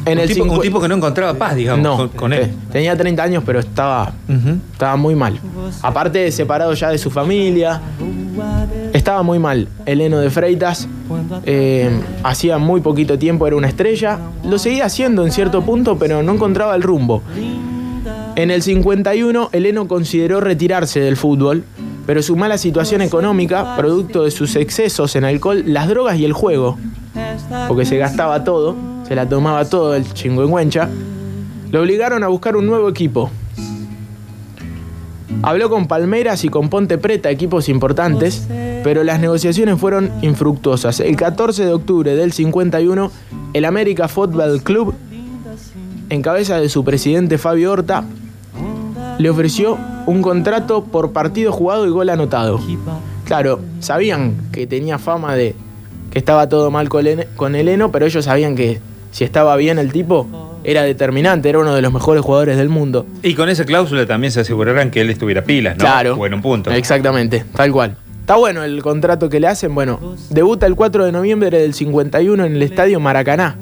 En 0.06 0.18
un, 0.18 0.18
el 0.24 0.28
tipo, 0.28 0.44
un 0.44 0.50
cincu- 0.50 0.62
tipo 0.62 0.80
que 0.80 0.88
no 0.88 0.94
encontraba 0.94 1.34
paz, 1.34 1.54
digamos, 1.56 1.82
no, 1.82 1.96
con, 1.96 2.08
con 2.10 2.32
él. 2.32 2.42
eh, 2.44 2.54
tenía 2.72 2.96
30 2.96 3.22
años, 3.22 3.42
pero 3.44 3.58
estaba, 3.60 4.12
estaba 4.72 4.96
muy 4.96 5.14
mal. 5.14 5.38
Aparte, 5.82 6.30
separado 6.32 6.72
ya 6.74 6.90
de 6.90 6.98
su 6.98 7.10
familia. 7.10 7.80
Estaba 8.92 9.22
muy 9.22 9.38
mal. 9.38 9.68
Eleno 9.84 10.18
de 10.18 10.30
Freitas. 10.30 10.88
eh, 11.44 11.90
hacía 12.22 12.58
muy 12.58 12.80
poquito 12.80 13.18
tiempo 13.18 13.46
era 13.46 13.56
una 13.56 13.68
estrella. 13.68 14.18
Lo 14.44 14.58
seguía 14.58 14.84
haciendo 14.86 15.24
en 15.24 15.32
cierto 15.32 15.62
punto, 15.62 15.98
pero 15.98 16.22
no 16.22 16.32
encontraba 16.32 16.74
el 16.76 16.82
rumbo. 16.82 17.22
En 18.36 18.50
el 18.50 18.62
51, 18.62 19.48
Eleno 19.52 19.88
consideró 19.88 20.40
retirarse 20.40 21.00
del 21.00 21.16
fútbol, 21.16 21.64
pero 22.06 22.22
su 22.22 22.36
mala 22.36 22.58
situación 22.58 23.00
económica, 23.02 23.74
producto 23.76 24.24
de 24.24 24.30
sus 24.30 24.56
excesos 24.56 25.16
en 25.16 25.24
alcohol, 25.24 25.62
las 25.66 25.88
drogas 25.88 26.18
y 26.18 26.24
el 26.26 26.32
juego, 26.34 26.78
porque 27.66 27.86
se 27.86 27.96
gastaba 27.96 28.44
todo, 28.44 28.76
se 29.06 29.14
la 29.14 29.28
tomaba 29.28 29.64
todo 29.64 29.94
el 29.94 30.12
chingüengüencha, 30.12 30.88
lo 31.70 31.80
obligaron 31.82 32.22
a 32.24 32.28
buscar 32.28 32.56
un 32.56 32.66
nuevo 32.66 32.88
equipo. 32.88 33.30
Habló 35.42 35.68
con 35.68 35.86
Palmeiras 35.86 36.44
y 36.44 36.48
con 36.48 36.68
Ponte 36.68 36.98
Preta, 36.98 37.30
equipos 37.30 37.68
importantes, 37.68 38.46
pero 38.82 39.04
las 39.04 39.20
negociaciones 39.20 39.78
fueron 39.78 40.10
infructuosas. 40.22 41.00
El 41.00 41.16
14 41.16 41.64
de 41.64 41.72
octubre 41.72 42.14
del 42.16 42.32
51, 42.32 43.10
el 43.52 43.64
América 43.64 44.08
Football 44.08 44.62
Club, 44.62 44.94
en 46.08 46.22
cabeza 46.22 46.58
de 46.60 46.68
su 46.68 46.84
presidente 46.84 47.38
Fabio 47.38 47.72
Horta, 47.72 48.04
le 49.18 49.30
ofreció 49.30 49.78
un 50.06 50.22
contrato 50.22 50.84
por 50.84 51.12
partido 51.12 51.52
jugado 51.52 51.86
y 51.86 51.90
gol 51.90 52.08
anotado. 52.10 52.60
Claro, 53.24 53.60
sabían 53.80 54.34
que 54.52 54.66
tenía 54.66 54.98
fama 54.98 55.34
de 55.34 55.54
que 56.10 56.18
estaba 56.18 56.48
todo 56.48 56.70
mal 56.70 56.88
con 56.88 57.04
Elen- 57.04 57.26
con 57.34 57.56
Eleno, 57.56 57.90
pero 57.90 58.06
ellos 58.06 58.24
sabían 58.24 58.54
que 58.54 58.80
si 59.16 59.24
estaba 59.24 59.57
bien 59.57 59.79
el 59.79 59.92
tipo, 59.92 60.59
era 60.62 60.83
determinante, 60.83 61.48
era 61.48 61.59
uno 61.59 61.74
de 61.74 61.81
los 61.81 61.90
mejores 61.90 62.22
jugadores 62.22 62.59
del 62.59 62.68
mundo. 62.68 63.07
Y 63.22 63.33
con 63.33 63.48
esa 63.48 63.64
cláusula 63.64 64.05
también 64.05 64.31
se 64.31 64.40
aseguraran 64.40 64.90
que 64.90 65.00
él 65.00 65.09
estuviera 65.09 65.42
pilas, 65.42 65.79
¿no? 65.79 65.85
Claro. 65.87 66.16
O 66.16 66.26
en 66.26 66.35
un 66.35 66.42
punto. 66.42 66.70
Exactamente, 66.70 67.42
tal 67.55 67.72
cual. 67.72 67.96
Está 68.20 68.37
bueno 68.37 68.62
el 68.62 68.83
contrato 68.83 69.31
que 69.31 69.40
le 69.40 69.46
hacen. 69.46 69.74
Bueno, 69.74 70.16
debuta 70.29 70.66
el 70.66 70.74
4 70.74 71.07
de 71.07 71.12
noviembre 71.12 71.59
del 71.59 71.72
51 71.72 72.44
en 72.44 72.57
el 72.57 72.62
estadio 72.62 73.00
Maracaná, 73.00 73.57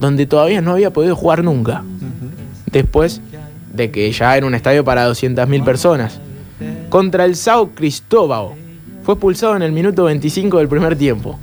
donde 0.00 0.24
todavía 0.24 0.62
no 0.62 0.72
había 0.72 0.90
podido 0.90 1.14
jugar 1.16 1.44
nunca. 1.44 1.84
Después 2.70 3.20
de 3.74 3.90
que 3.90 4.10
ya 4.10 4.34
era 4.38 4.46
un 4.46 4.54
estadio 4.54 4.84
para 4.84 5.06
200.000 5.06 5.64
personas. 5.64 6.18
Contra 6.88 7.26
el 7.26 7.36
Sao 7.36 7.72
Cristóbal. 7.74 8.54
Fue 9.02 9.16
expulsado 9.16 9.54
en 9.54 9.60
el 9.60 9.72
minuto 9.72 10.04
25 10.04 10.56
del 10.56 10.68
primer 10.68 10.96
tiempo. 10.96 11.38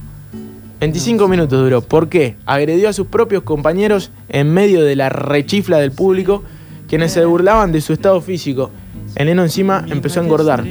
25 0.80 1.28
minutos 1.28 1.60
duró. 1.60 1.82
¿Por 1.82 2.08
qué? 2.08 2.36
Agredió 2.46 2.88
a 2.90 2.94
sus 2.94 3.08
propios 3.08 3.44
compañeros 3.44 4.12
en 4.30 4.52
medio 4.54 4.84
de 4.84 4.96
la 4.96 5.10
rechifla 5.10 5.78
del 5.78 5.92
público, 5.92 6.44
quienes 6.88 7.12
se 7.12 7.26
burlaban 7.26 7.72
de 7.72 7.82
su 7.82 7.92
estado 7.92 8.22
físico. 8.22 8.72
Eleno 9.16 9.44
encima 9.44 9.86
empezó 9.90 10.22
a 10.22 10.24
engordar. 10.24 10.64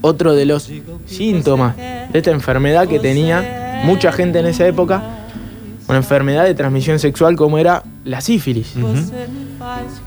Otro 0.00 0.34
de 0.34 0.46
los 0.46 0.70
síntomas 1.06 1.76
de 1.76 2.18
esta 2.18 2.30
enfermedad 2.30 2.86
que 2.86 3.00
tenía 3.00 3.82
mucha 3.84 4.12
gente 4.12 4.38
en 4.38 4.46
esa 4.46 4.66
época, 4.66 5.02
una 5.88 5.98
enfermedad 5.98 6.44
de 6.44 6.54
transmisión 6.54 6.98
sexual 7.00 7.34
como 7.34 7.58
era 7.58 7.82
la 8.04 8.20
sífilis. 8.20 8.74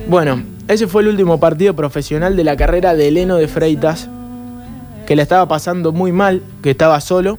Bueno, 0.07 0.41
ese 0.69 0.87
fue 0.87 1.01
el 1.01 1.09
último 1.09 1.39
partido 1.39 1.75
profesional 1.75 2.37
de 2.37 2.43
la 2.45 2.55
carrera 2.55 2.95
de 2.95 3.09
Eleno 3.09 3.35
de 3.35 3.49
Freitas, 3.49 4.09
que 5.05 5.17
la 5.17 5.23
estaba 5.23 5.45
pasando 5.47 5.91
muy 5.91 6.13
mal, 6.13 6.41
que 6.61 6.71
estaba 6.71 7.01
solo 7.01 7.37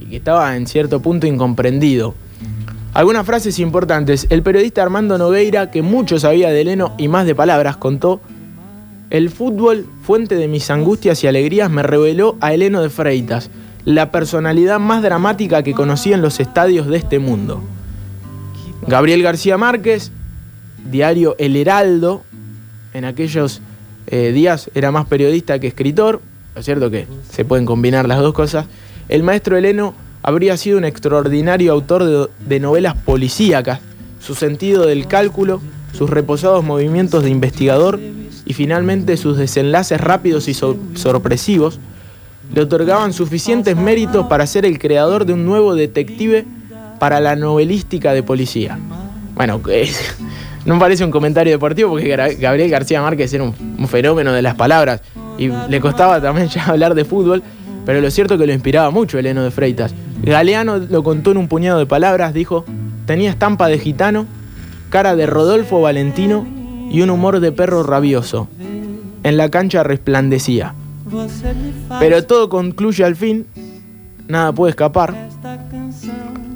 y 0.00 0.06
que 0.06 0.16
estaba 0.16 0.56
en 0.56 0.66
cierto 0.66 1.00
punto 1.00 1.26
incomprendido. 1.26 2.14
Algunas 2.94 3.26
frases 3.26 3.58
importantes. 3.58 4.26
El 4.30 4.42
periodista 4.42 4.82
Armando 4.82 5.18
Nogueira, 5.18 5.70
que 5.70 5.82
mucho 5.82 6.18
sabía 6.18 6.50
de 6.50 6.60
Eleno 6.60 6.94
y 6.96 7.08
más 7.08 7.26
de 7.26 7.34
palabras, 7.34 7.76
contó, 7.76 8.20
el 9.10 9.30
fútbol, 9.30 9.86
fuente 10.02 10.36
de 10.36 10.48
mis 10.48 10.70
angustias 10.70 11.22
y 11.22 11.26
alegrías, 11.26 11.70
me 11.70 11.82
reveló 11.82 12.36
a 12.40 12.54
Eleno 12.54 12.82
de 12.82 12.90
Freitas, 12.90 13.50
la 13.84 14.10
personalidad 14.10 14.80
más 14.80 15.02
dramática 15.02 15.62
que 15.62 15.74
conocí 15.74 16.12
en 16.12 16.22
los 16.22 16.40
estadios 16.40 16.86
de 16.86 16.96
este 16.96 17.18
mundo. 17.18 17.60
Gabriel 18.86 19.22
García 19.22 19.58
Márquez, 19.58 20.10
diario 20.90 21.34
El 21.38 21.56
Heraldo, 21.56 22.22
en 22.92 23.04
aquellos 23.04 23.60
eh, 24.06 24.32
días 24.32 24.70
era 24.74 24.90
más 24.90 25.06
periodista 25.06 25.58
que 25.58 25.66
escritor, 25.66 26.20
¿no 26.54 26.60
es 26.60 26.64
cierto 26.64 26.90
que 26.90 27.06
se 27.30 27.44
pueden 27.44 27.66
combinar 27.66 28.06
las 28.06 28.20
dos 28.20 28.34
cosas? 28.34 28.66
El 29.08 29.22
maestro 29.22 29.56
Eleno 29.56 29.94
habría 30.22 30.56
sido 30.56 30.78
un 30.78 30.84
extraordinario 30.84 31.72
autor 31.72 32.28
de, 32.38 32.60
novelas 32.60 32.94
policíacas, 32.94 33.80
su 34.20 34.34
sentido 34.34 34.86
del 34.86 35.06
cálculo, 35.06 35.60
sus 35.92 36.08
reposados 36.08 36.64
movimientos 36.64 37.22
de 37.22 37.30
investigador 37.30 38.00
y 38.46 38.54
finalmente 38.54 39.16
sus 39.16 39.36
desenlaces 39.36 40.00
rápidos 40.00 40.48
y 40.48 40.54
so- 40.54 40.76
sorpresivos 40.94 41.78
le 42.54 42.62
otorgaban 42.62 43.12
suficientes 43.12 43.76
méritos 43.76 44.26
para 44.26 44.46
ser 44.46 44.66
el 44.66 44.78
creador 44.78 45.24
de 45.24 45.32
un 45.32 45.44
nuevo 45.46 45.74
detective 45.74 46.44
para 46.98 47.20
la 47.20 47.36
novelística 47.36 48.12
de 48.12 48.22
policía. 48.22 48.78
Bueno, 49.34 49.60
no 50.64 50.78
parece 50.78 51.04
un 51.04 51.10
comentario 51.10 51.52
deportivo 51.52 51.90
porque 51.90 52.08
Gabriel 52.38 52.70
García 52.70 53.02
Márquez 53.02 53.32
era 53.32 53.44
un, 53.44 53.54
un 53.78 53.88
fenómeno 53.88 54.32
de 54.32 54.42
las 54.42 54.54
palabras 54.54 55.00
y 55.38 55.48
le 55.48 55.80
costaba 55.80 56.20
también 56.20 56.48
ya 56.50 56.66
hablar 56.66 56.94
de 56.94 57.04
fútbol, 57.04 57.42
pero 57.86 58.00
lo 58.00 58.10
cierto 58.10 58.34
es 58.34 58.40
que 58.40 58.46
lo 58.46 58.52
inspiraba 58.52 58.90
mucho 58.90 59.18
Eleno 59.18 59.42
de 59.42 59.50
Freitas. 59.50 59.94
Galeano 60.22 60.78
lo 60.78 61.02
contó 61.02 61.32
en 61.32 61.36
un 61.36 61.48
puñado 61.48 61.78
de 61.78 61.86
palabras, 61.86 62.32
dijo, 62.32 62.64
tenía 63.06 63.30
estampa 63.30 63.68
de 63.68 63.78
gitano, 63.78 64.26
cara 64.90 65.16
de 65.16 65.26
Rodolfo 65.26 65.80
Valentino 65.80 66.46
y 66.90 67.02
un 67.02 67.10
humor 67.10 67.40
de 67.40 67.52
perro 67.52 67.82
rabioso. 67.82 68.48
En 69.22 69.36
la 69.36 69.50
cancha 69.50 69.82
resplandecía. 69.82 70.74
Pero 71.98 72.24
todo 72.24 72.48
concluye 72.48 73.04
al 73.04 73.16
fin, 73.16 73.46
nada 74.28 74.52
puede 74.52 74.70
escapar, 74.70 75.14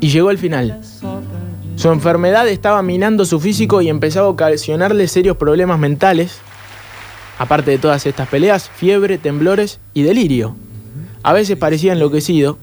y 0.01 0.09
llegó 0.09 0.31
el 0.31 0.39
final. 0.39 0.81
Su 1.77 1.91
enfermedad 1.91 2.49
estaba 2.49 2.83
minando 2.83 3.25
su 3.25 3.39
físico 3.39 3.83
y 3.83 3.89
empezaba 3.89 4.27
a 4.27 4.31
ocasionarle 4.31 5.07
serios 5.09 5.37
problemas 5.37 5.79
mentales, 5.79 6.39
aparte 7.39 7.71
de 7.71 7.79
todas 7.79 8.05
estas 8.05 8.29
peleas, 8.29 8.69
fiebre, 8.69 9.19
temblores 9.19 9.79
y 9.95 10.03
delirio. 10.03 10.57
A 11.29 11.35
veces 11.35 11.59
parecía 11.59 11.93
enloquecido. 11.93 12.57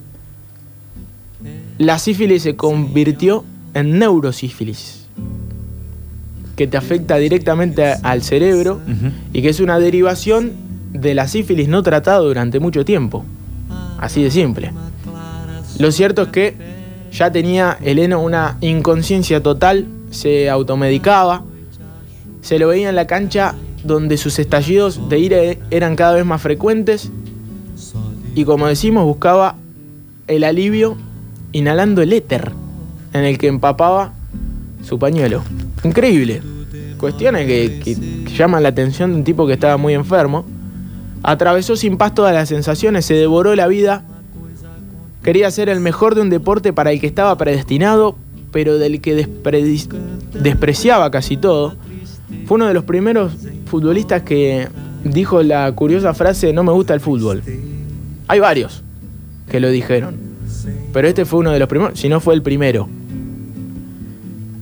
La 1.78 2.00
sífilis 2.00 2.42
se 2.42 2.56
convirtió 2.56 3.44
en 3.76 4.00
neurosífilis, 4.00 5.06
que 6.56 6.66
te 6.66 6.76
afecta 6.76 7.18
directamente 7.18 7.94
al 8.02 8.24
cerebro 8.24 8.82
y 9.34 9.44
que 9.44 9.50
es 9.50 9.60
una 9.60 9.78
derivación 9.78 10.54
de 10.94 11.14
la 11.14 11.28
sífilis 11.28 11.68
no 11.68 11.84
tratada 11.84 12.18
durante 12.18 12.60
mucho 12.60 12.84
tiempo. 12.84 13.24
Así 14.00 14.24
de 14.24 14.32
simple. 14.32 14.72
Lo 15.78 15.92
cierto 15.92 16.24
es 16.24 16.30
que 16.30 16.56
ya 17.12 17.32
tenía 17.32 17.78
Eleno 17.84 18.20
una 18.20 18.58
inconsciencia 18.62 19.44
total, 19.44 19.86
se 20.10 20.50
automedicaba, 20.50 21.44
se 22.42 22.58
lo 22.58 22.70
veía 22.70 22.90
en 22.90 22.96
la 22.96 23.06
cancha 23.06 23.54
donde 23.84 24.18
sus 24.18 24.40
estallidos 24.40 25.08
de 25.08 25.20
ira 25.20 25.38
eran 25.70 25.96
cada 25.96 26.16
vez 26.16 26.26
más 26.26 26.42
frecuentes 26.42 27.12
y 28.36 28.44
como 28.46 28.68
decimos 28.68 29.06
buscaba 29.06 29.56
el 30.28 30.44
alivio 30.44 30.98
inhalando 31.54 32.02
el 32.02 32.14
éter 32.14 32.52
en 33.14 33.24
el 33.24 33.38
que 33.38 33.48
empapaba 33.48 34.14
su 34.84 35.00
pañuelo. 35.00 35.42
Increíble. 35.84 36.42
Cuestiones 37.00 37.48
que, 37.48 37.80
que 37.80 38.36
llaman 38.36 38.62
la 38.64 38.70
atención 38.70 39.12
de 39.12 39.18
un 39.18 39.24
tipo 39.24 39.48
que 39.48 39.54
estaba 39.54 39.78
muy 39.78 39.94
enfermo. 39.94 40.46
Atravesó 41.24 41.76
sin 41.76 41.98
paz 41.98 42.14
todas 42.14 42.34
las 42.34 42.50
sensaciones, 42.50 43.06
se 43.06 43.14
devoró 43.16 43.56
la 43.56 43.68
vida. 43.68 44.04
Quería 45.24 45.50
ser 45.50 45.70
el 45.70 45.80
mejor 45.80 46.14
de 46.14 46.22
un 46.22 46.30
deporte 46.30 46.72
para 46.74 46.92
el 46.92 47.00
que 47.00 47.08
estaba 47.08 47.36
predestinado, 47.38 48.16
pero 48.52 48.78
del 48.78 49.02
que 49.02 49.16
despre- 49.26 49.88
despreciaba 50.34 51.10
casi 51.10 51.38
todo. 51.38 51.76
Fue 52.46 52.56
uno 52.56 52.68
de 52.68 52.74
los 52.74 52.84
primeros 52.84 53.34
futbolistas 53.66 54.22
que 54.22 54.68
dijo 55.04 55.42
la 55.42 55.72
curiosa 55.72 56.14
frase 56.14 56.54
no 56.54 56.64
me 56.64 56.72
gusta 56.74 56.94
el 56.94 57.00
fútbol. 57.00 57.42
Hay 58.28 58.40
varios 58.40 58.84
que 59.50 59.60
lo 59.60 59.70
dijeron, 59.70 60.16
pero 60.94 61.08
este 61.08 61.26
fue 61.26 61.40
uno 61.40 61.52
de 61.52 61.60
los 61.60 61.68
primeros, 61.68 62.00
si 62.00 62.10
no 62.10 62.20
fue 62.20 62.34
el 62.34 62.42
primero. 62.42 62.90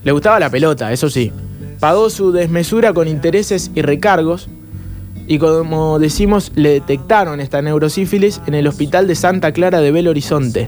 Le 0.03 0.11
gustaba 0.11 0.39
la 0.39 0.49
pelota, 0.49 0.91
eso 0.91 1.09
sí. 1.09 1.31
Pagó 1.79 2.09
su 2.09 2.31
desmesura 2.31 2.93
con 2.93 3.07
intereses 3.07 3.71
y 3.73 3.81
recargos 3.81 4.49
y 5.27 5.37
como 5.37 5.99
decimos 5.99 6.51
le 6.55 6.69
detectaron 6.69 7.39
esta 7.39 7.61
neurosífilis 7.61 8.41
en 8.45 8.55
el 8.55 8.67
hospital 8.67 9.07
de 9.07 9.15
Santa 9.15 9.53
Clara 9.53 9.79
de 9.79 9.91
Belo 9.91 10.11
Horizonte. 10.11 10.67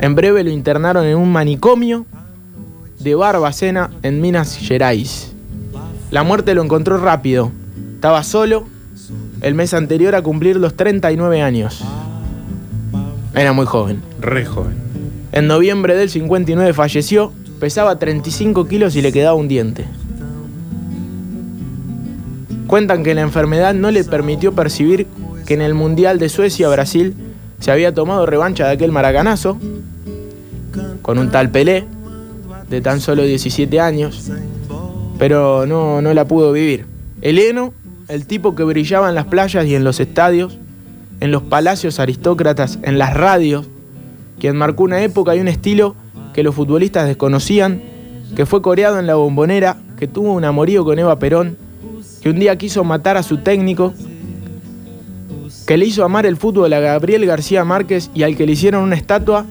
En 0.00 0.14
breve 0.14 0.44
lo 0.44 0.50
internaron 0.50 1.06
en 1.06 1.16
un 1.16 1.32
manicomio 1.32 2.04
de 2.98 3.14
Barbacena 3.14 3.90
en 4.02 4.20
Minas 4.20 4.56
Gerais. 4.56 5.32
La 6.10 6.22
muerte 6.22 6.54
lo 6.54 6.62
encontró 6.62 6.98
rápido. 6.98 7.50
Estaba 7.94 8.22
solo 8.22 8.66
el 9.40 9.54
mes 9.54 9.74
anterior 9.74 10.14
a 10.14 10.22
cumplir 10.22 10.56
los 10.56 10.74
39 10.74 11.42
años. 11.42 11.82
Era 13.34 13.52
muy 13.52 13.66
joven. 13.66 14.02
Re 14.20 14.44
joven. 14.44 14.74
En 15.32 15.46
noviembre 15.46 15.96
del 15.96 16.08
59 16.08 16.72
falleció, 16.72 17.32
pesaba 17.60 17.98
35 17.98 18.66
kilos 18.66 18.96
y 18.96 19.02
le 19.02 19.12
quedaba 19.12 19.34
un 19.34 19.48
diente. 19.48 19.84
Cuentan 22.66 23.02
que 23.04 23.14
la 23.14 23.20
enfermedad 23.20 23.74
no 23.74 23.90
le 23.90 24.02
permitió 24.04 24.52
percibir 24.52 25.06
que 25.46 25.54
en 25.54 25.62
el 25.62 25.74
Mundial 25.74 26.18
de 26.18 26.28
Suecia-Brasil 26.28 27.14
se 27.60 27.70
había 27.70 27.94
tomado 27.94 28.26
revancha 28.26 28.66
de 28.66 28.72
aquel 28.72 28.92
maracanazo 28.92 29.58
con 31.02 31.18
un 31.18 31.30
tal 31.30 31.50
Pelé 31.50 31.86
de 32.68 32.80
tan 32.80 33.00
solo 33.00 33.22
17 33.22 33.78
años, 33.80 34.30
pero 35.18 35.66
no, 35.66 36.02
no 36.02 36.12
la 36.14 36.24
pudo 36.24 36.52
vivir. 36.52 36.86
Heleno, 37.22 37.72
el 38.08 38.26
tipo 38.26 38.54
que 38.54 38.62
brillaba 38.62 39.08
en 39.08 39.14
las 39.14 39.26
playas 39.26 39.66
y 39.66 39.74
en 39.74 39.84
los 39.84 40.00
estadios, 40.00 40.58
en 41.20 41.32
los 41.32 41.42
palacios 41.42 41.98
aristócratas, 41.98 42.78
en 42.82 42.98
las 42.98 43.14
radios, 43.14 43.66
quien 44.38 44.56
marcó 44.56 44.84
una 44.84 45.02
época 45.02 45.34
y 45.34 45.40
un 45.40 45.48
estilo 45.48 45.96
que 46.32 46.42
los 46.42 46.54
futbolistas 46.54 47.06
desconocían, 47.06 47.82
que 48.36 48.46
fue 48.46 48.62
coreado 48.62 48.98
en 48.98 49.06
la 49.06 49.14
bombonera, 49.14 49.76
que 49.98 50.06
tuvo 50.06 50.32
un 50.34 50.44
amorío 50.44 50.84
con 50.84 50.98
Eva 50.98 51.18
Perón, 51.18 51.56
que 52.22 52.30
un 52.30 52.38
día 52.38 52.56
quiso 52.56 52.84
matar 52.84 53.16
a 53.16 53.22
su 53.22 53.38
técnico, 53.38 53.94
que 55.66 55.76
le 55.76 55.86
hizo 55.86 56.04
amar 56.04 56.26
el 56.26 56.36
fútbol 56.36 56.72
a 56.72 56.80
Gabriel 56.80 57.26
García 57.26 57.64
Márquez 57.64 58.10
y 58.14 58.22
al 58.22 58.36
que 58.36 58.46
le 58.46 58.52
hicieron 58.52 58.84
una 58.84 58.94
estatua, 58.94 59.46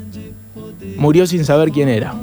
murió 0.97 1.27
sin 1.27 1.43
saber 1.43 1.71
quién 1.71 1.89
era. 1.89 2.13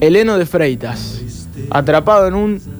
Heleno 0.00 0.38
de 0.38 0.46
Freitas, 0.46 1.20
atrapado 1.70 2.26
en 2.26 2.34
un 2.34 2.71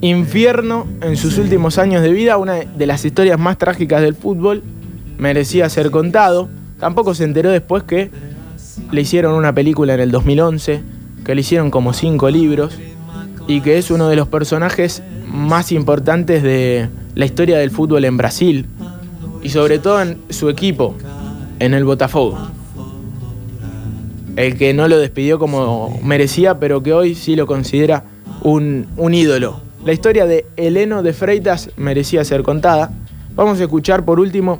infierno 0.00 0.86
en 1.00 1.16
sus 1.16 1.38
últimos 1.38 1.78
años 1.78 2.02
de 2.02 2.12
vida, 2.12 2.36
una 2.36 2.54
de 2.54 2.86
las 2.86 3.04
historias 3.04 3.38
más 3.38 3.58
trágicas 3.58 4.00
del 4.02 4.14
fútbol, 4.14 4.62
merecía 5.18 5.68
ser 5.68 5.90
contado. 5.90 6.48
Tampoco 6.78 7.14
se 7.14 7.24
enteró 7.24 7.50
después 7.50 7.82
que 7.82 8.10
le 8.92 9.00
hicieron 9.00 9.34
una 9.34 9.52
película 9.52 9.94
en 9.94 10.00
el 10.00 10.10
2011, 10.10 10.82
que 11.24 11.34
le 11.34 11.40
hicieron 11.40 11.70
como 11.70 11.92
cinco 11.92 12.30
libros 12.30 12.78
y 13.46 13.60
que 13.60 13.78
es 13.78 13.90
uno 13.90 14.08
de 14.08 14.16
los 14.16 14.28
personajes 14.28 15.02
más 15.26 15.72
importantes 15.72 16.42
de 16.42 16.88
la 17.14 17.24
historia 17.24 17.58
del 17.58 17.70
fútbol 17.70 18.04
en 18.04 18.16
Brasil 18.16 18.66
y 19.42 19.48
sobre 19.48 19.78
todo 19.78 20.00
en 20.00 20.18
su 20.30 20.48
equipo, 20.48 20.94
en 21.58 21.74
el 21.74 21.84
Botafogo. 21.84 22.38
El 24.36 24.56
que 24.56 24.72
no 24.72 24.86
lo 24.86 24.98
despidió 24.98 25.38
como 25.38 25.98
merecía, 26.02 26.60
pero 26.60 26.82
que 26.82 26.92
hoy 26.92 27.16
sí 27.16 27.34
lo 27.34 27.46
considera 27.46 28.04
un, 28.42 28.86
un 28.96 29.14
ídolo. 29.14 29.67
La 29.84 29.92
historia 29.92 30.26
de 30.26 30.44
Heleno 30.56 31.02
de 31.02 31.12
Freitas 31.12 31.70
merecía 31.76 32.24
ser 32.24 32.42
contada. 32.42 32.90
Vamos 33.34 33.60
a 33.60 33.62
escuchar 33.62 34.04
por 34.04 34.18
último 34.18 34.58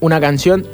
una 0.00 0.20
canción 0.20 0.66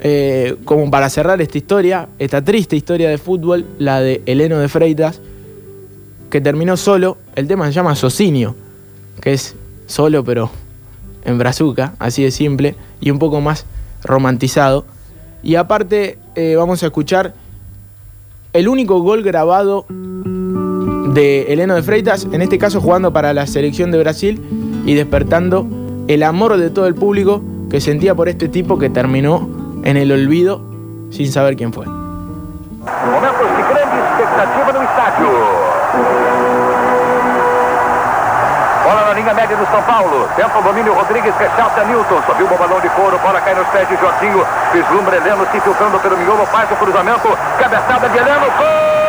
eh, 0.00 0.56
como 0.64 0.90
para 0.90 1.08
cerrar 1.08 1.40
esta 1.40 1.56
historia, 1.56 2.08
esta 2.18 2.44
triste 2.44 2.76
historia 2.76 3.08
de 3.08 3.16
fútbol, 3.16 3.64
la 3.78 4.00
de 4.00 4.22
Heleno 4.26 4.58
de 4.58 4.68
Freitas, 4.68 5.20
que 6.28 6.40
terminó 6.40 6.76
solo. 6.76 7.16
El 7.36 7.48
tema 7.48 7.66
se 7.66 7.72
llama 7.72 7.96
Socinio, 7.96 8.54
que 9.20 9.32
es 9.32 9.56
solo 9.86 10.22
pero 10.22 10.50
en 11.24 11.38
brazuca, 11.38 11.94
así 11.98 12.22
de 12.22 12.30
simple, 12.30 12.76
y 13.00 13.10
un 13.10 13.18
poco 13.18 13.40
más 13.40 13.64
romantizado. 14.04 14.84
Y 15.42 15.54
aparte 15.54 16.18
eh, 16.34 16.54
vamos 16.56 16.82
a 16.82 16.86
escuchar 16.86 17.34
el 18.52 18.68
único 18.68 19.00
gol 19.00 19.22
grabado 19.22 19.86
de 21.08 21.52
Heleno 21.52 21.74
de 21.74 21.82
Freitas, 21.82 22.26
en 22.30 22.42
este 22.42 22.58
caso 22.58 22.80
jugando 22.80 23.12
para 23.12 23.32
la 23.32 23.46
selección 23.46 23.90
de 23.90 23.98
Brasil 23.98 24.40
y 24.84 24.94
despertando 24.94 25.66
el 26.08 26.22
amor 26.22 26.56
de 26.56 26.70
todo 26.70 26.86
el 26.86 26.94
público 26.94 27.42
que 27.70 27.80
sentía 27.80 28.14
por 28.14 28.28
este 28.28 28.48
tipo 28.48 28.78
que 28.78 28.90
terminó 28.90 29.48
en 29.84 29.96
el 29.96 30.12
olvido 30.12 30.60
sin 31.10 31.30
saber 31.30 31.56
quién 31.56 31.72
fue. 31.72 31.86
Momentos 31.86 33.46
de 33.56 33.62
grande 33.62 33.98
expectativa 33.98 34.72
no 34.72 34.82
estádio. 34.82 35.28
Bola 38.84 39.04
na 39.06 39.14
linha 39.14 39.34
média 39.34 39.56
do 39.56 39.64
São 39.66 39.82
Paulo. 39.82 40.28
Tenta 40.36 40.58
o 40.58 40.62
domínio 40.62 40.94
Rodrigues, 40.94 41.34
rechaça 41.36 41.84
Newton. 41.84 42.22
Subiu 42.26 42.46
o 42.46 42.58
balão 42.58 42.80
de 42.80 42.88
couro, 42.90 43.18
bola 43.18 43.40
cai 43.40 43.54
nos 43.54 43.66
pés 43.68 43.88
de 43.88 43.96
Jorginho. 43.96 44.44
Vislumbra 44.72 45.16
Heleno 45.16 45.46
se 45.52 45.60
filtrando 45.60 45.98
pelo 46.00 46.16
miolo, 46.16 46.46
faz 46.46 46.70
o 46.70 46.76
cruzamento. 46.76 47.28
Cabeçada 47.58 48.08
de 48.08 48.18
Heleno. 48.18 48.46
Gol 48.58 48.99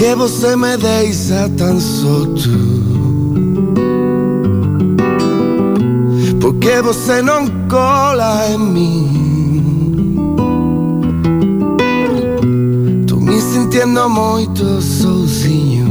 Porque 0.00 0.14
você 0.14 0.56
me 0.56 0.78
deixa 0.78 1.46
tão 1.58 1.78
solto? 1.78 2.48
Porque 6.40 6.80
você 6.80 7.20
não 7.20 7.46
cola 7.68 8.48
em 8.48 8.58
mim? 8.58 10.16
Tô 13.06 13.16
me 13.16 13.38
sentindo 13.42 14.08
muito 14.08 14.80
sozinho. 14.80 15.86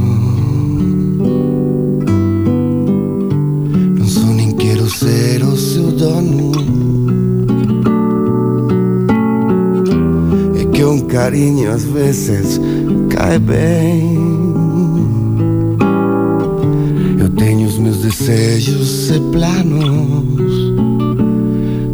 Não 3.96 4.06
sou 4.06 4.26
nem 4.26 4.50
quero 4.56 4.90
ser 4.90 5.44
o 5.44 5.56
seu 5.56 5.92
dono. 5.92 6.50
É 10.60 10.64
que 10.64 10.84
um 10.84 10.98
carinho 11.02 11.70
às 11.70 11.84
vezes 11.84 12.58
cai 13.20 13.38
bem. 13.38 14.18
Eu 17.18 17.28
tenho 17.30 17.68
os 17.68 17.78
meus 17.78 17.98
desejos 17.98 19.10
e 19.10 19.20
planos 19.30 20.48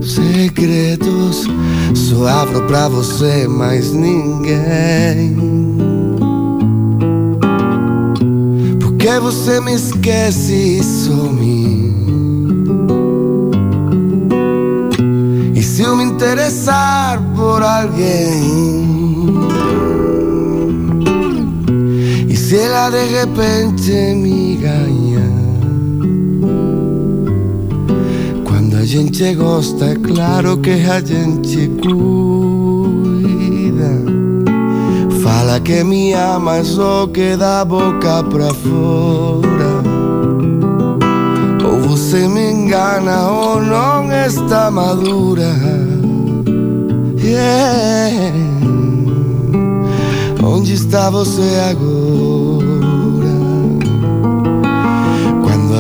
Segredos. 0.02 1.48
Só 1.94 2.28
abro 2.28 2.62
pra 2.68 2.88
você, 2.88 3.48
mais 3.48 3.92
ninguém. 3.92 5.36
Porque 8.78 9.18
você 9.20 9.60
me 9.60 9.74
esquece? 9.74 10.78
E 10.78 10.82
some 10.84 11.96
E 15.54 15.62
se 15.62 15.82
eu 15.82 15.96
me 15.96 16.04
interessar 16.04 17.20
por 17.34 17.62
alguém 17.62 18.95
se 22.46 22.56
ela 22.56 22.90
de 22.90 23.04
repente 23.06 23.90
me 24.14 24.54
ganha 24.54 25.28
Quando 28.44 28.76
a 28.76 28.84
gente 28.84 29.34
gosta, 29.34 29.96
claro 29.96 30.56
que 30.58 30.70
a 30.70 31.00
gente 31.00 31.68
cuida 31.82 32.04
Fala 35.24 35.58
que 35.58 35.82
me 35.82 36.12
ama, 36.12 36.62
só 36.62 37.08
que 37.08 37.36
da 37.36 37.64
boca 37.64 38.22
pra 38.22 38.54
fora 38.54 39.82
Ou 41.68 41.80
você 41.80 42.28
me 42.28 42.52
engana 42.52 43.28
ou 43.28 43.60
não 43.60 44.12
está 44.24 44.70
madura 44.70 45.52
Yeah. 47.18 48.32
Onde 50.44 50.74
está 50.74 51.10
você 51.10 51.42
agora? 51.70 52.05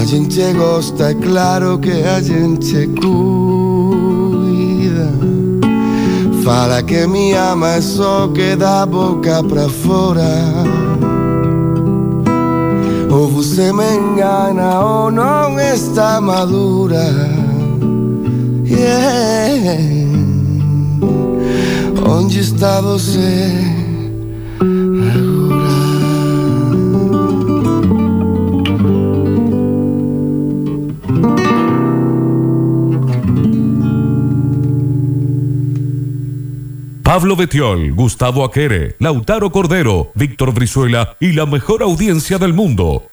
gente 0.06 0.52
gosta, 0.52 1.10
é 1.10 1.14
claro 1.14 1.78
que 1.78 1.90
a 1.90 2.20
gente 2.22 2.86
cuida. 3.00 3.10
Fala 6.44 6.80
que 6.80 7.04
me 7.08 7.32
ama, 7.34 7.72
é 7.72 7.80
só 7.80 8.28
que 8.28 8.54
da 8.54 8.86
boca 8.86 9.42
pra 9.42 9.68
fora. 9.68 10.22
Ou 13.10 13.28
você 13.28 13.72
me 13.72 13.96
engana 13.96 14.80
ou 14.80 15.10
não 15.10 15.58
está 15.58 16.20
madura. 16.20 17.04
Yeah. 18.64 19.76
Onde 22.08 22.38
está 22.38 22.80
você? 22.80 23.75
Pablo 37.06 37.36
Betiol, 37.36 37.92
Gustavo 37.92 38.44
Aquere, 38.44 38.96
Lautaro 38.98 39.52
Cordero, 39.52 40.10
Víctor 40.16 40.52
Brizuela 40.52 41.16
y 41.20 41.34
la 41.34 41.46
mejor 41.46 41.84
audiencia 41.84 42.36
del 42.38 42.52
mundo. 42.52 43.12